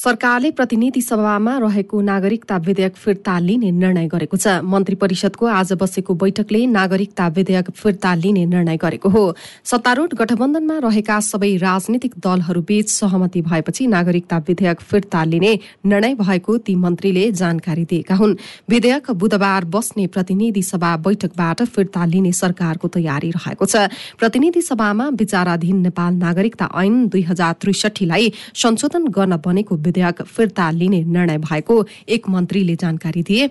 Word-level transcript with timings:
सरकारले 0.00 0.50
प्रतिनिधि 0.50 1.00
सभामा 1.02 1.56
रहेको 1.58 2.00
नागरिकता 2.00 2.56
विधेयक 2.58 2.94
फिर्ता 2.96 3.38
लिने 3.38 3.70
निर्णय 3.70 4.06
गरेको 4.08 4.36
छ। 4.36 4.64
मन्त्री 4.64 4.94
परिषदको 4.96 5.46
आज 5.46 5.72
बसेको 5.76 6.14
बैठकले 6.16 6.60
नागरिकता 6.66 7.26
विधेयक 7.28 7.68
फिर्ता 7.70 8.14
लिने 8.14 8.44
निर्णय 8.46 8.76
गरेको 8.80 9.08
हो। 9.08 9.24
सत्तारूढ़ 9.62 10.14
गठबन्धनमा 10.16 10.78
रहेका 10.80 11.18
सबै 11.20 11.50
राजनीतिक 11.58 12.14
दलहरूबीच 12.16 12.88
सहमति 12.88 13.40
भएपछि 13.42 13.86
नागरिकता 13.86 14.38
विधेयक 14.48 14.80
फिर्ता 14.82 15.24
लिने 15.26 15.52
निर्णय 15.84 16.14
भएको 16.14 16.56
ती 16.64 16.74
मन्त्रीले 16.76 17.30
जानकारी 17.34 17.84
दिएका 17.84 18.14
हुन्। 18.14 18.34
विधेयक 18.70 19.10
बुधबार 19.12 19.64
बस्ने 19.68 20.06
प्रतिनिधि 20.06 20.62
सभा 20.62 20.96
बैठकबाट 21.04 21.62
फिर्ता 21.66 22.04
लिने 22.06 22.32
सरकारको 22.32 22.88
तयारी 22.88 23.30
रहेको 23.36 23.66
छ। 23.66 23.84
प्रतिनिधि 24.16 24.62
सभामा 24.62 25.08
विचाराधीन 25.18 25.76
नेपाल 25.82 26.14
नागरिकता 26.16 26.72
ऐन 26.78 27.06
दुई 27.08 27.22
हजार 27.28 27.52
त्रिसठीलाई 27.60 28.32
संशोधन 28.56 29.12
गर्न 29.12 29.40
बनेको 29.44 29.76
विधेयक 29.90 30.22
फिर्ता 30.22 30.70
लिने 30.70 31.04
निर्णय 31.04 31.38
भएको 31.50 31.84
एक 32.08 32.28
मन्त्रीले 32.28 32.76
जानकारी 32.76 33.22
दिए 33.22 33.50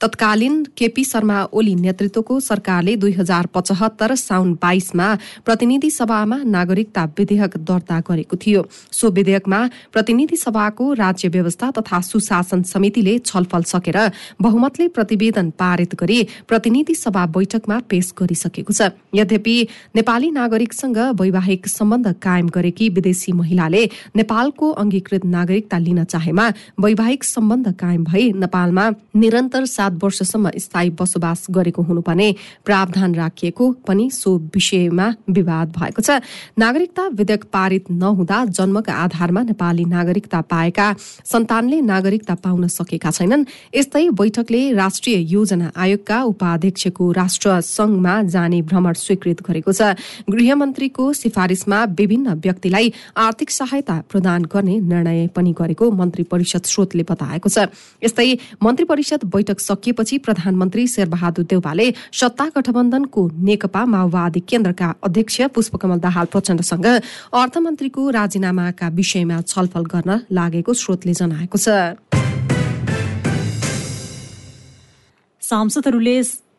तत्कालीन 0.00 0.62
केपी 0.76 1.04
शर्मा 1.04 1.42
ओली 1.52 1.74
नेतृत्वको 1.76 2.38
सरकारले 2.40 2.94
दुई 2.96 3.12
हजार 3.12 3.46
पचहत्तर 3.54 4.14
साउन 4.16 4.52
बाइसमा 4.62 5.06
प्रतिनिधि 5.44 5.90
सभामा 5.90 6.36
नागरिकता 6.46 7.04
विधेयक 7.18 7.56
दर्ता 7.68 7.98
गरेको 8.08 8.36
थियो। 8.36 8.64
सो 8.92 9.10
विधेयकमा 9.10 9.60
प्रतिनिधि 9.92 10.36
सभाको 10.36 10.92
राज्य 10.94 11.28
व्यवस्था 11.28 11.70
तथा 11.78 12.00
सुशासन 12.02 12.62
समितिले 12.64 13.18
छलफल 13.20 13.62
सकेर 13.64 13.98
बहुमतले 14.42 14.88
प्रतिवेदन 14.96 15.50
पारित 15.58 15.94
गरी 15.94 16.22
प्रतिनिधि 16.48 16.94
सभा 16.96 17.24
बैठकमा 17.36 17.78
पेश 17.88 18.12
गरिसकेको 18.18 18.72
छ। 18.72 18.90
यद्यपि 19.14 19.56
नेपाली 19.96 20.30
नागरिकसँग 20.32 20.98
वैवाहिक 21.20 21.68
सम्बन्ध 21.68 22.12
कायम 22.22 22.48
गरेकी 22.50 22.88
विदेशी 22.90 23.32
महिलाले 23.34 23.84
नेपालको 24.16 24.70
अंगीकृत 24.82 25.24
नागरिकता 25.30 25.78
लिन 25.78 26.04
चाहेमा 26.06 26.48
वैवाहिक 26.80 27.24
सम्बन्ध 27.24 27.72
कायम 27.80 28.04
भई 28.04 28.32
नेपालमा 28.42 28.90
निरन्तर 29.16 29.64
सात 29.84 29.92
वर्षसम्म 30.00 30.50
स्थायी 30.56 30.90
बसोबास 30.96 31.46
गरेको 31.50 31.82
हुनुपर्ने 31.84 32.28
प्रावधान 32.64 33.14
राखिएको 33.14 33.64
पनि 33.84 34.08
सो 34.10 34.30
विषयमा 34.54 35.06
विवाद 35.28 35.72
भएको 35.76 36.00
छ। 36.00 36.24
नागरिकता 36.56 37.04
विधेयक 37.12 37.44
पारित 37.52 37.90
नहुँदा 37.92 38.44
जन्मका 38.48 38.92
आधारमा 38.94 39.42
नेपाली 39.44 39.84
नागरिकता 39.84 40.40
पाएका 40.40 40.86
सन्तानले 41.24 41.80
नागरिकता 41.82 42.34
पाउन 42.34 42.66
सकेका 42.68 43.10
छैनन्। 43.10 43.44
यस्तै 43.76 44.08
बैठकले 44.10 44.72
राष्ट्रिय 44.72 45.16
योजना 45.28 45.72
आयोगका 45.76 46.22
उपाध्यक्षको 46.24 47.10
राष्ट्र 47.12 47.60
संघमा 47.60 48.14
जाने 48.32 48.62
भ्रमण 48.62 48.92
स्वीकृत 48.96 49.42
गरेको 49.44 49.72
छ। 49.72 49.92
गृहमन्त्रीको 50.30 51.12
सिफारिसमा 51.12 51.84
विभिन्न 51.92 52.40
व्यक्तिलाई 52.40 52.92
आर्थिक 53.18 53.50
सहायता 53.50 54.00
प्रदान 54.08 54.44
गर्ने 54.48 54.78
निर्णय 54.80 55.26
पनि 55.36 55.52
गरेको 55.52 55.90
मन्त्री 55.92 56.24
परिषद 56.32 56.64
स्रोतले 56.64 57.04
बताएको 57.04 57.48
छ। 57.48 57.68
यस्तै 58.00 58.30
मन्त्री 58.62 58.84
परिषद 58.84 59.24
बैठक 59.34 59.60
सकिएपछि 59.74 60.18
प्रधानमन्त्री 60.24 60.86
शेरबहादुर 60.86 61.44
देउवाले 61.50 61.86
सत्ता 62.14 62.46
गठबन्धनको 62.56 63.22
नेकपा 63.44 63.84
माओवादी 63.84 64.40
केन्द्रका 64.48 64.88
अध्यक्ष 65.02 65.40
पुष्पकमल 65.54 65.98
दाहाल 66.00 66.26
प्रचण्डसँग 66.32 66.86
अर्थमन्त्रीको 66.86 68.02
राजीनामाका 68.10 68.88
विषयमा 68.94 69.40
छलफल 69.42 69.84
गर्न 69.92 70.10
लागेको 70.32 70.72
स्रोतले 70.74 71.12
जनाएको 71.14 71.58
छ। 71.58 71.68
सांसदहरूले 75.42 76.16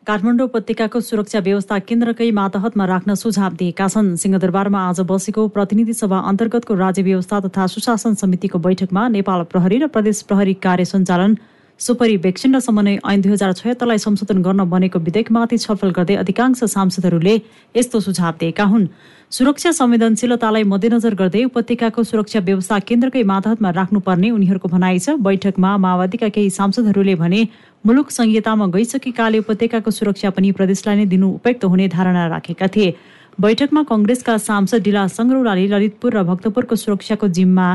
काठमाडौँ 0.08 0.46
उपत्यकाको 0.46 1.00
सुरक्षा 1.02 1.40
व्यवस्था 1.40 1.78
केन्द्रकै 1.90 2.30
मातहतमा 2.32 2.86
राख्न 2.86 3.14
सुझाव 3.16 3.54
दिएका 3.58 3.88
छन्। 3.88 4.16
सिंहदरबारमा 4.22 4.80
आज 4.90 5.00
बसेको 5.10 5.48
प्रतिनिधि 5.56 5.94
सभा 5.94 6.20
अन्तर्गतको 6.30 6.74
राज्य 6.76 7.02
व्यवस्था 7.02 7.40
तथा 7.48 7.66
सुशासन 7.74 8.14
समितिको 8.14 8.60
बैठकमा 8.62 9.08
नेपाल 9.18 9.44
प्रहरी 9.50 9.78
र 9.82 9.88
प्रदेश 9.90 10.22
प्रहरी 10.30 10.54
कार्य 10.62 10.86
सञ्चालन 10.86 11.32
सुपरिवेक्षण 11.80 12.56
र 12.56 12.60
समन्वय 12.60 12.98
ऐन 13.04 13.22
दुई 13.22 13.32
हजार 13.32 13.52
छयत्तरलाई 13.54 13.98
संशोधन 14.00 14.42
गर्न 14.42 14.64
बनेको 14.72 15.00
विधेयकमाथि 15.00 15.58
छलफल 15.58 15.90
गर्दै 15.92 16.16
अधिकांश 16.16 16.64
सांसदहरूले 16.72 17.36
यस्तो 17.76 18.00
सुझाव 18.00 18.34
दिएका 18.40 18.64
हुन्। 18.64 18.88
सुरक्षा 19.32 19.72
संवेदनशीलतालाई 19.72 20.64
मध्यनजर 20.64 21.14
गर्दै 21.20 21.44
उपत्यकाको 21.44 22.04
सुरक्षा 22.04 22.40
व्यवस्था 22.48 22.80
केन्द्रकै 22.80 23.24
मातहतमा 23.28 23.70
राख्नुपर्ने 23.76 24.30
उनीहरूको 24.32 24.68
भनाइ 24.72 25.00
छ। 25.00 25.20
बैठकमा 25.20 25.76
माओवादीका 25.78 26.28
केही 26.32 26.50
सांसदहरूले 26.50 27.16
भने 27.20 27.42
मुलुक 27.84 28.08
संहितामा 28.12 28.66
गइसकेकाले 28.72 29.40
उपत्यकाको 29.44 29.92
सुरक्षा 29.92 30.30
पनि 30.32 30.52
प्रदेशलाई 30.56 30.96
नै 30.96 31.06
दिनु 31.12 31.28
उपयुक्त 31.38 31.64
हुने 31.68 31.88
धारणा 31.92 32.24
राखेका 32.32 32.68
थिए। 32.72 32.96
बैठकमा 33.36 33.84
कङ्ग्रेसका 33.92 34.38
सांसद 34.48 34.80
डिला 34.80 35.04
सङ्ग्रौलाले 35.12 35.68
ललितपुर 35.68 36.12
र 36.16 36.24
भक्तपुरको 36.24 36.76
सुरक्षाको 36.80 37.28
जिम्मा 37.36 37.68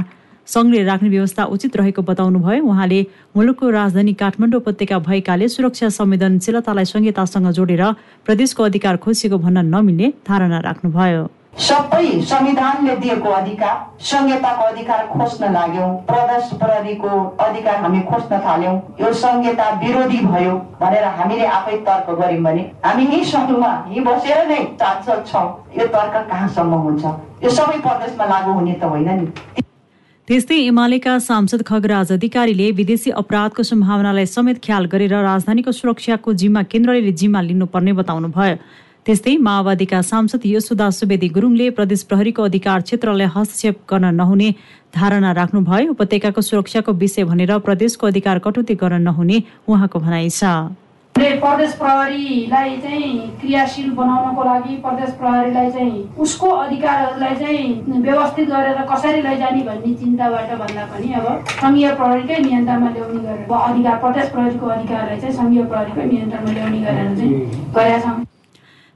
सङ्घले 0.51 0.83
राख्ने 0.85 1.09
व्यवस्था 1.09 1.45
उचित 1.55 1.77
रहेको 1.77 2.03
बताउनुभयो। 2.03 2.63
उहाँले 2.67 3.01
मुलुकको 3.37 3.71
राजधानी 3.71 4.13
काठमाडौँ 4.23 4.61
उपत्यका 4.61 4.99
भएकाले 5.09 5.49
सुरक्षा 5.49 5.89
संवेदनशीलतालाई 5.99 6.85
संहितासँग 6.85 7.51
जोडेर 7.59 7.83
प्रदेशको 8.27 8.63
अधिकार 8.65 8.97
खोसिएको 9.05 9.39
भन्न 9.39 9.67
नमिल्ने 9.75 10.09
धारणा 10.29 10.59
राख्नुभयो। 10.61 11.29
सबै 11.61 12.21
संविधानले 12.31 12.95
दिएको 12.97 13.31
अधिकार 13.31 13.77
संहिताको 14.11 14.65
अधिकार 14.65 15.07
खोज्न 15.07 15.53
लाग्यौँ 15.53 15.89
प्रदेश 16.11 16.53
प्रहरीको 16.61 17.11
अधिकार 17.47 17.77
हामी 17.83 18.01
खोज्न 18.11 18.39
थाल्यौँ। 18.47 18.75
यो 19.01 19.13
संहिता 19.23 19.69
विरोधी 19.83 20.21
भयो 20.27 20.55
भनेर 20.81 21.05
हामीले 21.19 21.47
आफै 21.47 21.77
तर्क 21.89 22.11
गर्यौँ 22.21 22.43
भने 22.45 22.63
हामी 22.85 23.05
यही 23.05 23.25
सङ्घमा 23.33 23.73
यही 23.89 24.01
बसेर 24.07 24.47
नै 24.49 24.63
सांसद 24.83 25.27
छौँ। 25.33 25.47
यो 25.79 25.87
तर्क 25.97 26.15
कहाँसम्म 26.31 26.73
हुन्छ? 26.87 27.05
यो 27.43 27.51
सबै 27.51 27.79
प्रदेशमा 27.89 28.25
लागू 28.35 28.53
हुने 28.53 28.73
त 28.73 28.85
होइन 28.95 29.11
नि। 29.21 29.27
त्यस्तै 30.31 30.57
एमालेका 30.63 31.13
सांसद 31.19 31.63
खगराज 31.67 32.11
अधिकारीले 32.13 32.67
विदेशी 32.81 33.11
अपराधको 33.21 33.63
सम्भावनालाई 33.69 34.27
समेत 34.33 34.59
ख्याल 34.67 34.85
गरेर 34.93 35.15
राजधानीको 35.27 35.73
सुरक्षाको 35.79 36.33
जिम्मा 36.43 36.63
केन्द्रले 36.71 37.13
जिम्मा 37.21 37.41
लिनुपर्ने 37.47 37.93
बताउनुभयो। 38.01 38.55
त्यस्तै 39.07 39.35
माओवादीका 39.47 40.01
सांसद 40.11 40.47
यशोदा 40.47 40.89
सुवेदी 40.99 41.29
गुरुङले 41.35 41.67
प्रदेश 41.79 42.03
प्रहरीको 42.07 42.43
अधिकार 42.47 42.79
क्षेत्रलाई 42.87 43.29
हस्तक्षेप 43.37 43.81
गर्न 43.91 44.15
नहुने 44.21 44.49
धारणा 44.95 45.33
राख्नुभयो। 45.41 45.91
उपत्यकाको 45.99 46.41
सुरक्षाको 46.51 46.93
विषय 47.03 47.25
भनेर 47.31 47.53
प्रदेशको 47.67 48.07
अधिकार 48.07 48.39
कटौती 48.47 48.75
गर्न 48.83 49.03
नहुने 49.09 49.43
उहाँको 49.67 49.99
भनाइ 49.99 50.31
छ। 50.31 50.43
प्रदेश 51.21 51.73
प्रहरीलाई 51.81 52.77
चाहिँ 52.81 53.29
क्रियाशील 53.41 53.91
बनाउनको 53.95 54.45
लागि 54.45 54.77
प्रदेश 54.87 55.11
प्रहरीलाई 55.19 55.71
चाहिँ 55.73 56.09
उसको 56.19 56.49
अधिकारहरूलाई 56.49 57.35
चाहिँ 57.37 58.01
व्यवस्थित 58.03 58.49
गरेर 58.49 58.81
कसरी 58.93 59.23
लैजाने 59.23 59.63
भन्ने 59.69 59.95
चिन्ताबाट 60.01 60.57
भन्दा 60.63 60.87
पनि 60.95 61.13
अब 61.21 61.45
सङ्घीय 61.61 61.95
प्रहरीकै 62.01 62.39
नियन्त्रणमा 62.39 62.91
ल्याउने 62.91 63.21
गरेर 63.29 63.53
अधिकार 63.61 63.99
प्रदेश 64.07 64.29
प्रहरीको 64.33 64.67
अधिकारलाई 64.67 65.21
चाहिँ 65.21 65.37
सङ्घीय 65.37 65.65
प्रहरीकै 65.65 66.05
नियन्त्रणमा 66.11 66.53
ल्याउने 66.53 66.81
गरेर 66.81 67.17
चाहिँ 67.17 67.33
गरेका 67.77 67.99
छौँ। 68.01 68.30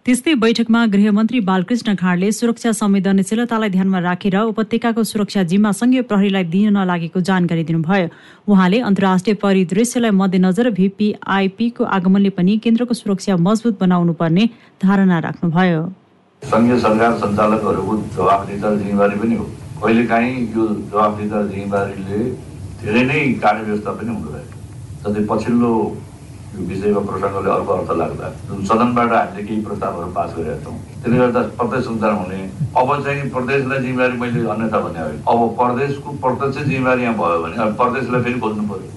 त्यस्तै 0.06 0.32
बैठकमा 0.40 0.80
गृहमन्त्री 0.92 1.38
बालकृष्ण 1.40 1.92
खाँडले 2.00 2.30
सुरक्षा 2.38 2.70
संवेदनशीलतालाई 2.78 3.70
ध्यानमा 3.76 4.00
राखेर 4.06 4.36
उपत्यकाको 4.40 5.02
सुरक्षा 5.10 5.42
जिम्मा 5.52 5.70
सङ्घीय 5.78 6.02
प्रहरीलाई 6.10 6.44
दिन 6.54 6.76
नलागेको 6.76 7.20
जानकारी 7.28 7.64
दिनुभयो। 7.70 8.08
उहाँले 8.52 8.80
अन्तर्राष्ट्रिय 8.88 9.34
परिदृश्यलाई 9.44 10.12
मध्यनजर 10.20 10.70
भिपिआइपीको 10.80 11.84
आगमनले 11.96 12.30
पनि 12.36 12.58
केन्द्रको 12.64 12.94
सुरक्षा 13.00 13.36
मजबुत 13.48 13.80
बनाउनु 13.80 14.12
पर्ने 14.20 14.44
धारणा 14.84 15.18
राख्नुभयो। 15.26 15.82
सङ्घीय 16.42 16.78
सरकार 16.84 17.18
सञ्चालकहरूको 17.24 17.96
जवाफदिता 18.16 18.76
जिम्मेवारी 18.84 19.16
पनि 19.24 19.34
हो। 19.40 19.46
कहिलेकाहीँ 19.80 20.34
यो 20.52 20.64
जवाफदिता 20.92 21.38
जिम्मेवारीले 21.48 22.20
धेरै 22.84 23.04
नै 23.08 23.20
कार्य 23.40 23.62
व्यवस्था 23.68 23.92
पनि 23.96 24.12
जस्तै 25.04 25.22
पछिल्लो 25.32 25.72
विषयमा 26.70 27.00
प्रसङ्गले 27.10 27.50
अर्को 27.56 27.72
अर्थ 27.72 27.90
लाग्दा 28.00 28.28
जुन 28.48 28.64
सदनबाट 28.70 29.12
हामीले 29.12 29.46
केही 29.46 29.60
प्रस्तावहरू 29.68 30.10
पास 30.16 30.34
गरेका 30.38 30.58
छौँ 30.64 30.76
त्यसले 31.02 31.18
गर्दा 31.18 31.40
प्रत्यक्ष 31.60 31.86
सञ्चालन 31.86 32.16
हुने 32.22 32.40
अब 32.80 32.88
चाहिँ 33.04 33.30
प्रदेशलाई 33.36 33.80
जिम्मेवारी 33.86 34.18
मैले 34.18 34.48
अन्यथा 34.54 34.80
भने 34.86 35.00
होइन 35.04 35.22
अब 35.32 35.40
प्रदेशको 35.60 36.18
प्रत्यक्ष 36.26 36.68
जिम्मेवारी 36.68 37.02
यहाँ 37.02 37.16
भयो 37.22 37.38
भने 37.44 37.70
प्रदेशलाई 37.80 38.22
फेरि 38.22 38.38
खोज्नु 38.44 38.68
पर्यो 38.74 38.92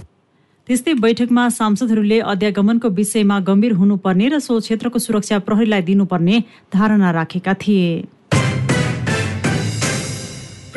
त्यस्तै 0.68 0.94
बैठकमा 1.04 1.48
सांसदहरूले 1.56 2.20
अध्यागमनको 2.34 2.90
विषयमा 3.00 3.40
गम्भीर 3.50 3.74
हुनुपर्ने 3.82 4.28
र 4.30 4.40
सो 4.44 4.60
क्षेत्रको 4.60 5.00
सुरक्षा 5.00 5.40
प्रहरीलाई 5.48 5.82
दिनुपर्ने 5.90 6.44
धारणा 6.74 7.12
राखेका 7.18 7.54
थिए। 7.64 7.88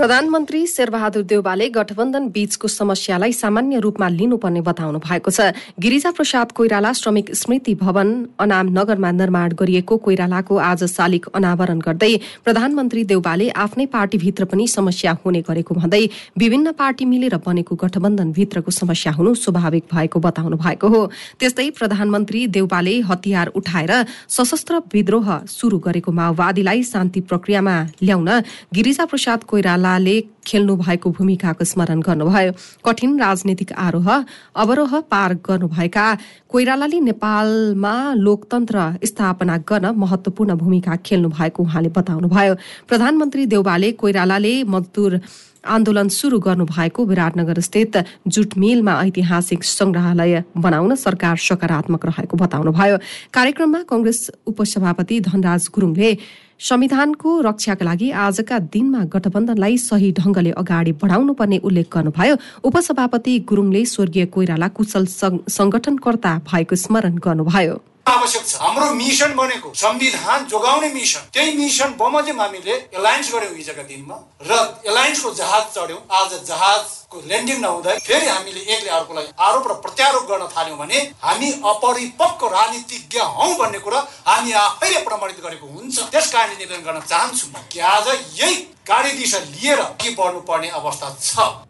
प्रधानमन्त्री 0.00 0.66
शेरबहादुर 0.66 1.22
देउवाले 1.28 1.68
गठबन्धन 1.70 2.28
बीचको 2.32 2.68
समस्यालाई 2.68 3.32
सामान्य 3.32 3.78
रूपमा 3.84 4.08
लिनुपर्ने 4.08 4.60
बताउनु 4.64 4.98
भएको 4.98 5.30
छ। 5.30 5.52
गिरिजा 5.76 6.10
प्रसाद 6.16 6.52
कोइराला 6.56 6.92
श्रमिक 6.96 7.34
स्मृति 7.36 7.74
भवन 7.76 8.08
अनाम 8.40 8.68
नगरमा 8.78 9.10
निर्माण 9.12 9.52
गरिएको 9.60 9.96
कोइरालाको 10.00 10.56
आज 10.58 10.84
शालिक 10.88 11.26
अनावरण 11.36 11.78
गर्दै 11.84 12.16
प्रधानमन्त्री 12.44 13.04
देउवाले 13.12 13.48
आफ्नै 13.64 13.86
पार्टीभित्र 13.92 14.44
पनि 14.48 14.66
समस्या 14.68 15.12
हुने 15.20 15.42
गरेको 15.44 15.74
भन्दै 15.74 16.00
विभिन्न 16.40 16.72
पार्टी 16.80 17.04
मिलेर 17.04 17.36
बनेको 17.44 17.76
गठबन्धनभित्रको 17.84 18.70
समस्या 18.70 19.12
हुनु 19.12 19.34
स्वाभाविक 19.34 19.84
भएको 19.92 20.20
बताउनु 20.20 20.56
भएको 20.64 20.88
हो। 20.88 21.04
त्यस्तै 21.40 21.68
प्रधानमन्त्री 21.76 22.46
देउवाले 22.56 22.96
हतियार 23.10 23.52
उठाएर 23.54 23.92
सशस्त्र 24.38 24.82
विद्रोह 24.96 25.28
शुरू 25.58 25.78
गरेको 25.84 26.16
माओवादीलाई 26.22 26.82
शान्ति 26.94 27.20
प्रक्रियामा 27.28 27.76
ल्याउन 28.02 28.28
गिरिजा 28.74 29.04
प्रसाद 29.12 29.44
कोइराला 29.44 29.88
कोइरालाले 29.90 30.20
खेल्नु 30.46 30.74
भएको 30.76 31.10
भूमिकाको 31.10 31.64
स्मरण 31.64 32.00
गर्नुभयो। 32.06 32.52
कठिन 32.86 33.18
राजनीतिक 33.18 33.72
आरोह 33.74 34.08
अवरोह 34.54 34.92
पार 35.10 35.34
गर्नुभएका 35.42 36.06
कोइरालाले 36.46 36.98
नेपालमा 37.10 37.94
लोकतन्त्र 38.14 38.78
स्थापना 39.02 39.56
गर्न 39.66 39.86
महत्वपूर्ण 39.98 40.54
भूमिका 40.54 40.96
खेल्नु 41.02 41.28
भएको 41.28 41.62
उहाँले 41.62 41.88
बताउनुभयो। 41.90 42.54
प्रधानमन्त्री 42.86 43.46
देउबाले 43.46 43.92
कोइरालाले 43.92 44.54
मजदूर 44.64 45.20
आन्दोलन 45.60 46.08
शुरू 46.08 46.38
गर्नुभएको 46.38 47.04
विराटनगर 47.04 47.60
स्थित 47.60 47.96
जुट 48.26 48.56
मिलमा 48.56 48.94
ऐतिहासिक 49.02 49.64
संग्रहालय 49.66 50.42
बनाउन 50.56 50.94
सरकार 50.96 51.36
सकारात्मक 51.36 52.06
रहेको 52.06 52.36
बताउनुभयो। 52.36 52.96
कार्यक्रममा 53.34 53.82
कंग्रेस 53.90 54.30
उपसभापति 54.46 55.20
धनराज 55.20 55.68
गुरूङले 55.74 56.16
संविधानको 56.60 57.40
रक्षाका 57.40 57.84
लागि 57.84 58.10
आजका 58.20 58.58
दिनमा 58.68 59.04
गठबन्धनलाई 59.04 59.76
सही 59.80 60.10
ढंगले 60.12 60.50
अगाडि 60.60 60.92
बढाउनु 60.92 61.32
पर्ने 61.32 61.58
उल्लेख 61.58 61.86
गर्नुभयो। 61.94 62.36
उपसभापति 62.64 63.38
गुरूङले 63.48 63.84
स्वर्गीय 63.84 64.26
कोइराला 64.26 64.68
कुशल 64.68 65.06
संगठनकर्ता 65.48 66.32
भएको 66.44 66.76
स्मरण 66.76 67.16
गर्नुभयो। 67.16 67.76
आवश्यक 68.10 68.46
छ। 68.46 68.54
हाम्रो 68.60 68.86
मिसन 68.94 69.34
बनेको 69.34 69.72
संविधान 69.74 70.44
जोगाउने 70.46 70.88
मिसन। 70.92 71.22
त्यही 71.32 71.52
मिसन 71.56 71.94
बमोजिम 72.00 72.40
हामीले 72.40 72.74
एलायन्स 72.94 73.32
गऱ्यौँ 73.34 73.54
हिजोका 73.56 73.82
दिनमा। 73.82 74.16
र 74.42 74.50
एलायन्सको 74.86 75.30
जहाज 75.34 75.64
चढ्यौँ। 75.76 76.00
आज 76.10 76.30
जहाजको 76.48 77.16
ल्यान्डिङ 77.28 77.58
नहुँदै 77.60 77.96
फेरि 78.06 78.26
हामीले 78.28 78.60
एकले 78.60 78.90
अर्कोलाई 78.90 79.26
आरोप 79.38 79.66
र 79.70 79.74
प्रत्यारोप 79.84 80.24
गर्न 80.30 80.46
थाल्यौँ 80.56 80.78
भने 80.78 80.98
हामी 81.22 81.48
अपरिपक्व 81.72 82.46
राजनीतिज्ञ 82.48 83.18
हौ 83.36 83.48
भन्ने 83.58 83.78
कुरा 83.78 84.00
हामी 84.26 84.52
आफैले 84.66 85.00
प्रमाणित 85.08 85.40
गरेको 85.40 85.66
हुन्छ। 85.66 85.96
त्यस 86.10 86.32
कारणले 86.32 86.56
निवेदन 86.58 86.82
गर्न 86.82 87.00
चाहन्छु 87.06 87.46
म 87.46 87.64
कि 87.72 87.80
आज 87.94 88.06
यही 88.40 88.54
गाडी 88.86 89.10
दिशा 89.18 89.38
लिएर 89.38 89.80
अघि 89.80 90.14
बढ्नुपर्ने 90.18 90.68
अवस्था 90.80 91.16
छ। 91.22 91.69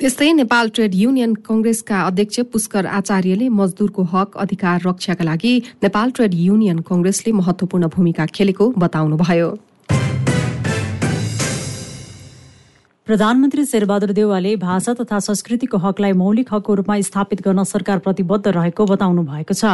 त्यस्तै 0.00 0.32
नेपाल 0.32 0.68
ट्रेड 0.76 0.94
युनियन 0.94 1.34
कंग्रेसका 1.44 1.98
अध्यक्ष 2.06 2.40
पुष्कर 2.52 2.86
आचार्यले 2.96 3.46
मजदूरको 3.50 4.02
हक 4.10 4.36
अधिकार 4.42 4.80
रक्षाका 4.86 5.24
लागि 5.24 5.52
नेपाल 5.84 6.10
ट्रेड 6.16 6.34
युनियन 6.38 6.78
कंग्रेसले 6.88 7.32
महत्वपूर्ण 7.32 7.88
भूमिका 7.94 8.26
खेलेको 8.36 8.66
बताउनुभयो। 8.76 9.48
प्रधानमन्त्री 13.06 13.64
शेरबहादुर 13.64 14.12
देवालले 14.12 14.52
भाषा 14.60 14.94
तथा 15.00 15.18
संस्कृतिको 15.24 15.78
हकलाई 15.78 16.12
मौलिक 16.20 16.52
हकको 16.52 16.74
रूपमा 16.74 17.00
स्थापित 17.08 17.40
गर्न 17.42 17.64
सरकार 17.64 17.98
प्रतिबद्ध 18.04 18.46
रहेको 18.48 18.86
बताउनु 18.92 19.22
भएको 19.24 19.54
छ। 19.54 19.64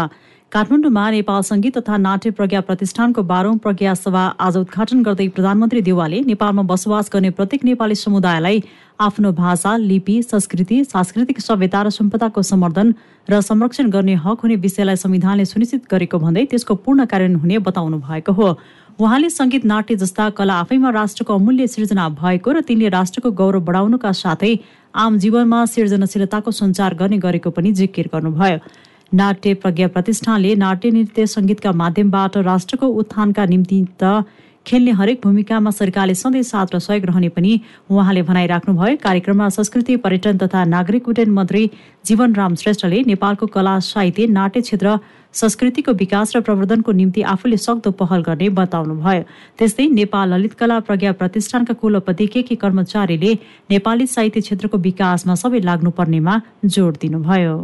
काठमाडौँमा 0.52 1.10
नेपाल 1.10 1.42
संगीत 1.42 1.76
तथा 1.76 1.96
नाट्य 1.96 2.30
प्रज्ञा 2.38 2.60
प्रतिष्ठानको 2.60 3.22
बाह्रौं 3.24 3.56
प्रज्ञा 3.58 3.92
सभा 3.94 4.24
आज 4.46 4.56
उद्घाटन 4.56 5.02
गर्दै 5.02 5.26
प्रधानमन्त्री 5.36 5.80
देवालले 5.82 6.20
नेपालमा 6.22 6.62
बसोबास 6.68 7.08
गर्ने 7.12 7.30
प्रत्येक 7.38 7.64
नेपाली 7.64 7.94
समुदायलाई 7.96 8.60
आफ्नो 9.00 9.32
भाषा 9.32 9.76
लिपि 9.84 10.16
संस्कृति 10.22 10.82
सांस्कृतिक 10.84 11.40
सभ्यता 11.40 11.82
र 11.82 11.90
सम्पदाको 11.96 12.42
सम्वर्धन 12.50 12.92
र 13.28 13.40
संरक्षण 13.48 13.90
गर्ने 13.96 14.18
हक 14.26 14.44
हुने 14.44 14.56
विषयलाई 14.66 14.96
संविधानले 15.04 15.44
सुनिश्चित 15.54 15.88
गरेको 15.90 16.18
भन्दै 16.26 16.44
त्यसको 16.52 16.74
पूर्ण 16.84 17.04
कार्यान्वयन 17.06 17.40
हुने 17.40 17.58
बताउनु 17.70 18.02
भएको 18.04 18.32
हो। 18.32 18.52
उहाँले 19.00 19.30
संगीत 19.30 19.64
नाट्य 19.64 19.96
जस्ता 19.96 20.28
कला 20.36 20.60
आफैमा 20.60 20.90
राष्ट्रको 21.00 21.34
अमूल्य 21.34 21.66
सिर्जना 21.78 22.08
भएको 22.20 22.52
र 22.52 22.60
तिनले 22.68 22.88
राष्ट्रको 22.98 23.30
गौरव 23.40 23.64
बढाउनुका 23.64 24.12
साथै 24.22 24.54
आम 25.00 25.18
जीवनमा 25.18 25.64
सृजनशीलताको 25.72 26.50
सञ्चार 26.52 26.94
गर्ने 26.94 27.18
गरेको 27.18 27.50
पनि 27.50 27.72
जिकिर 27.72 28.10
गर्नुभयो। 28.14 28.58
नाट्य 29.14 29.54
प्रज्ञा 29.62 29.88
प्रतिष्ठानले 29.94 30.54
नाट्य 30.56 30.90
नृत्य 30.90 31.26
सङ्गीतका 31.26 31.72
माध्यमबाट 31.80 32.36
राष्ट्रको 32.46 32.86
उत्थानका 33.00 33.44
निम्ति 33.46 33.84
त 34.02 34.24
खेल्ने 34.66 34.90
हरेक 34.98 35.20
भूमिकामा 35.22 35.70
सरकारले 35.70 36.14
सधैँ 36.14 36.42
साथ 36.42 36.74
र 36.74 36.78
सहयोग 36.78 37.04
रहने 37.06 37.28
पनि 37.36 37.52
उहाँले 37.90 38.22
भनाइराख्नुभयो 38.28 38.96
कार्यक्रममा 39.02 39.48
संस्कृति 39.56 39.96
पर्यटन 40.04 40.38
तथा 40.38 40.64
नागरिक 40.74 41.08
उड्डयन 41.08 41.30
मन्त्री 41.38 41.70
जीवनराम 42.06 42.54
श्रेष्ठले 42.62 43.02
नेपालको 43.06 43.46
कला 43.56 43.78
साहित्य 43.88 44.26
नाट्य 44.38 44.60
क्षेत्र 44.60 44.96
संस्कृतिको 45.34 45.92
विकास 46.04 46.36
र 46.36 46.40
प्रवर्धनको 46.46 46.92
निम्ति 46.92 47.22
आफूले 47.34 47.56
सक्दो 47.66 47.90
पहल 48.00 48.22
गर्ने 48.22 48.48
बताउनुभयो 48.60 49.22
त्यस्तै 49.58 49.86
नेपाल 49.98 50.34
ललित 50.34 50.54
कला 50.62 50.78
प्रज्ञा 50.88 51.12
प्रतिष्ठानका 51.20 51.74
कुलपति 51.82 52.26
के 52.32 52.42
के 52.48 52.54
कर्मचारीले 52.64 53.34
नेपाली 53.70 54.06
साहित्य 54.16 54.40
क्षेत्रको 54.40 54.78
विकासमा 54.88 55.34
सबै 55.44 55.60
लाग्नुपर्नेमा 55.68 56.40
जोड 56.64 56.96
दिनुभयो। 57.02 57.56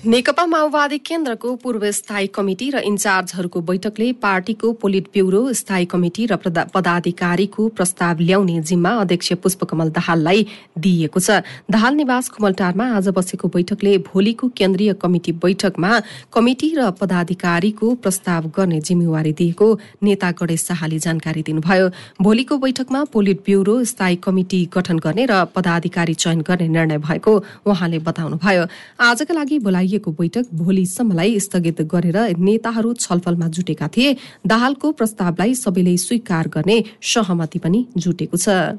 नेकपा 0.00 0.44
माओवादी 0.46 0.96
केन्द्रको 0.98 1.54
पूर्व 1.60 1.82
स्थायी 1.92 2.26
कमिटी 2.32 2.68
र 2.70 2.78
इन्चार्जहरूको 2.88 3.60
बैठकले 3.60 4.06
पार्टीको 4.16 4.72
पोलिट 4.80 5.08
ब्यूरो 5.12 5.40
स्थायी 5.52 5.84
कमिटी 5.86 6.24
र 6.26 6.36
पदाधिकारीको 6.72 7.66
प्रस्ताव 7.76 8.20
ल्याउने 8.20 8.60
जिम्मा 8.64 8.90
अध्यक्ष 8.96 9.32
पुष्पकमल 9.44 9.90
दाहाललाई 9.92 10.46
दिइएको 10.80 11.20
छ। 11.20 11.44
दाहाल 11.68 11.94
निवास 11.94 12.28
कुमलटारमा 12.32 12.86
आज 12.96 13.08
बसेको 13.12 13.48
बैठकले 13.50 13.92
भोलिको 14.08 14.48
केन्द्रीय 14.56 14.92
कमिटी 14.96 15.32
बैठकमा 15.36 15.90
कमिटी 16.32 16.72
र 16.78 16.90
पदाधिकारीको 16.96 17.94
प्रस्ताव 18.00 18.48
गर्ने 18.56 18.80
जिम्मेवारी 18.80 19.32
दिएको 19.36 19.68
नेता 20.00 20.30
गणेश 20.40 20.64
शाहले 20.64 20.98
जानकारी 20.98 21.42
दिनुभयो। 21.44 21.90
भोलिको 22.24 22.58
बैठकमा 22.64 23.04
पोलिट 23.12 23.44
ब्यूरो 23.44 23.76
स्थायी 23.84 24.16
कमिटी 24.24 24.64
गठन 24.72 24.98
गर्ने 25.04 25.28
र 25.28 25.44
पदाधिकारी 25.52 26.14
चयन 26.16 26.40
गर्ने 26.48 26.68
निर्णय 26.70 26.98
भएको 27.04 27.36
उहाँले 27.68 27.98
बताउनुभयो। 28.08 28.64
आजका 29.04 29.34
लागि 29.34 29.58
बोलाइ 29.60 29.88
गरिएको 29.90 30.10
बैठक 30.12 30.46
भोलिसम्मलाई 30.54 31.38
स्थगित 31.40 31.82
गरेर 31.82 32.38
नेताहरू 32.38 32.92
छलफलमा 32.94 33.48
जुटेका 33.50 33.88
थिए। 33.88 34.16
दाहालको 34.46 34.92
प्रस्तावलाई 34.92 35.54
सबैले 35.56 35.96
स्वीकार 35.98 36.48
गर्ने 36.48 36.82
सहमति 37.02 37.58
पनि 37.58 37.86
जुटेको 37.98 38.36
छ। 38.36 38.78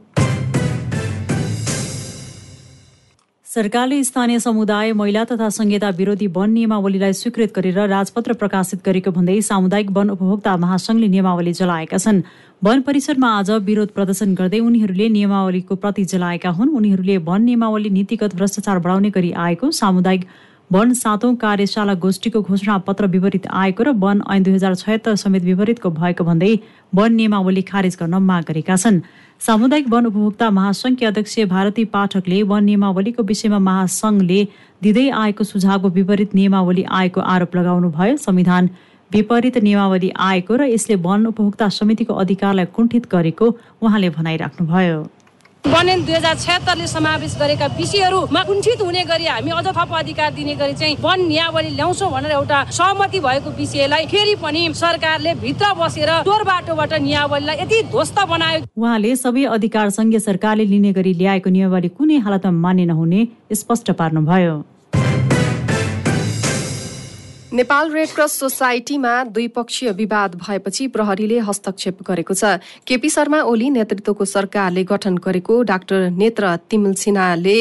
सरकारले 3.45 4.03
स्थानीय 4.03 4.39
समुदाय 4.39 4.93
महिला 4.93 5.23
तथा 5.27 5.47
संहिता 5.51 5.89
विरोधी 5.91 6.27
वन 6.31 6.49
नियमावलीलाई 6.49 7.13
स्वीकृत 7.13 7.51
गरेर 7.51 7.79
राजपत्र 7.91 8.33
प्रकाशित 8.33 8.79
गरेको 8.85 9.11
भन्दै 9.11 9.35
सामुदायिक 9.43 9.91
वन 9.91 10.09
उपभोक्ता 10.09 10.55
महासंघले 10.57 11.07
नियमावली 11.07 11.53
जलाएका 11.53 11.97
छन्। 11.97 12.21
वन 12.63 12.81
परिसरमा 12.87 13.29
आज 13.39 13.51
विरोध 13.67 13.91
प्रदर्शन 13.91 14.35
गर्दै 14.35 14.59
उनीहरूले 14.61 15.09
नियमावलीको 15.09 15.75
प्रति 15.75 16.03
जलाएका 16.07 16.49
हुन्। 16.49 16.71
उनीहरूले 16.71 17.17
वन 17.27 17.41
नियमावली 17.43 17.89
नीतिगत 17.91 18.35
भ्रष्टाचार 18.39 18.79
बढाउने 18.79 19.09
गरी 19.11 19.31
आएको 19.35 19.71
सामुदायिक 19.75 20.23
वन 20.71 20.91
सातौं 20.93 21.33
कार्यशाला 21.35 21.93
गोष्ठीको 22.01 22.41
घोषणा 22.41 22.75
पत्र 22.87 23.05
विपरीत 23.11 23.47
आएको 23.61 23.83
र 23.83 23.91
वन 23.99 24.21
ऐन 24.31 24.43
दुई 24.43 24.53
हजार 24.53 24.75
छयत्तर 24.75 25.15
समेत 25.19 25.43
विपरीतको 25.43 25.89
भएको 25.91 26.23
भन्दै 26.23 26.51
वन 26.95 27.13
नियमावली 27.13 27.61
खारेज 27.67 27.97
गर्न 27.99 28.15
माग 28.23 28.43
गरेका 28.47 28.75
छन्। 28.75 29.01
सामुदायिक 29.41 29.89
वन 29.91 30.05
उपभोक्ता 30.05 30.49
महासंघकी 30.49 31.05
अध्यक्ष 31.05 31.39
भारती 31.51 31.83
पाठकले 31.91 32.41
वन 32.47 32.63
नियमावलीको 32.63 33.23
विषयमा 33.27 33.59
महासंघले 33.67 34.39
दिँदै 34.81 35.07
आएको 35.19 35.43
सुझावको 35.43 35.89
विपरीत 35.91 36.35
नियमावली 36.35 36.83
आएको 36.87 37.21
आरोप 37.35 37.55
लगाउनु 37.55 37.89
भयो 37.91 38.17
संविधान 38.23 38.69
विपरीत 39.11 39.57
नियमावली 39.67 40.11
आएको 40.31 40.55
र 40.55 40.71
यसले 40.71 40.95
वन 41.03 41.25
उपभोक्ता 41.35 41.67
समितिको 41.79 42.13
अधिकारलाई 42.23 42.71
कुण्ठित 42.75 43.11
गरेको 43.11 43.55
उहाँले 43.81 44.09
भनाइराख्नुभयो। 44.15 45.03
वनन 45.63 46.03
दुई 46.05 46.13
हजार 46.13 46.35
छत्तरले 46.37 46.85
समावेश 46.87 47.35
गरेका 47.39 47.65
विषयहरूमा 47.77 48.41
कुण्ठित 48.43 48.81
हुने 48.81 49.03
गरी 49.05 49.25
हामी 49.25 49.51
अझ 49.51 49.67
थप 49.67 49.93
अधिकार 49.95 50.33
दिने 50.33 50.55
गरी 50.55 50.73
चाहिँ 50.73 50.95
वन 51.01 51.25
नियावली 51.27 51.69
ल्याउँछौँ 51.75 52.09
भनेर 52.11 52.31
एउटा 52.31 52.63
सहमति 52.71 53.19
भएको 53.19 53.49
विषयलाई 53.59 54.05
फेरि 54.13 54.35
पनि 54.41 54.61
सरकारले 54.73 55.33
भित्र 55.43 55.73
बसेर 55.79 56.09
चोर 56.25 56.43
बाटोबाट 56.49 56.93
नियावलीलाई 57.05 57.57
यति 57.61 57.81
ध्वस्त 57.93 58.19
बनायो। 58.29 58.65
उहाँले 58.77 59.15
सबै 59.15 59.43
अधिकार 59.53 59.89
संघीय 59.91 60.19
सरकारले 60.19 60.65
लिने 60.65 60.91
गरी 60.97 61.13
ल्याएको 61.21 61.49
नियावली 61.49 61.89
कुनै 61.93 62.17
हालतमा 62.25 62.51
मान्य 62.65 62.85
नहुने 62.91 63.27
स्पष्ट 63.61 63.91
पार्नुभयो। 64.01 64.55
नेपाल 67.53 67.91
रेड 67.91 68.07
क्रस 68.07 68.31
सोसाइटीमा 68.31 69.23
द्विपक्षीय 69.23 69.91
विवाद 69.91 70.35
भएपछि 70.35 70.87
प्रहरीले 70.87 71.39
हस्तक्षेप 71.39 71.97
गरेको 72.07 72.33
छ। 72.33 72.43
केपी 72.87 73.09
शर्मा 73.09 73.41
ओली 73.43 73.69
नेतृत्वको 73.69 74.25
सरकारले 74.25 74.83
गठन 74.83 75.17
गरेको 75.17 75.61
डाक्टर 75.63 76.09
नेत्र 76.15 76.55
तिमसिनाले 76.69 77.59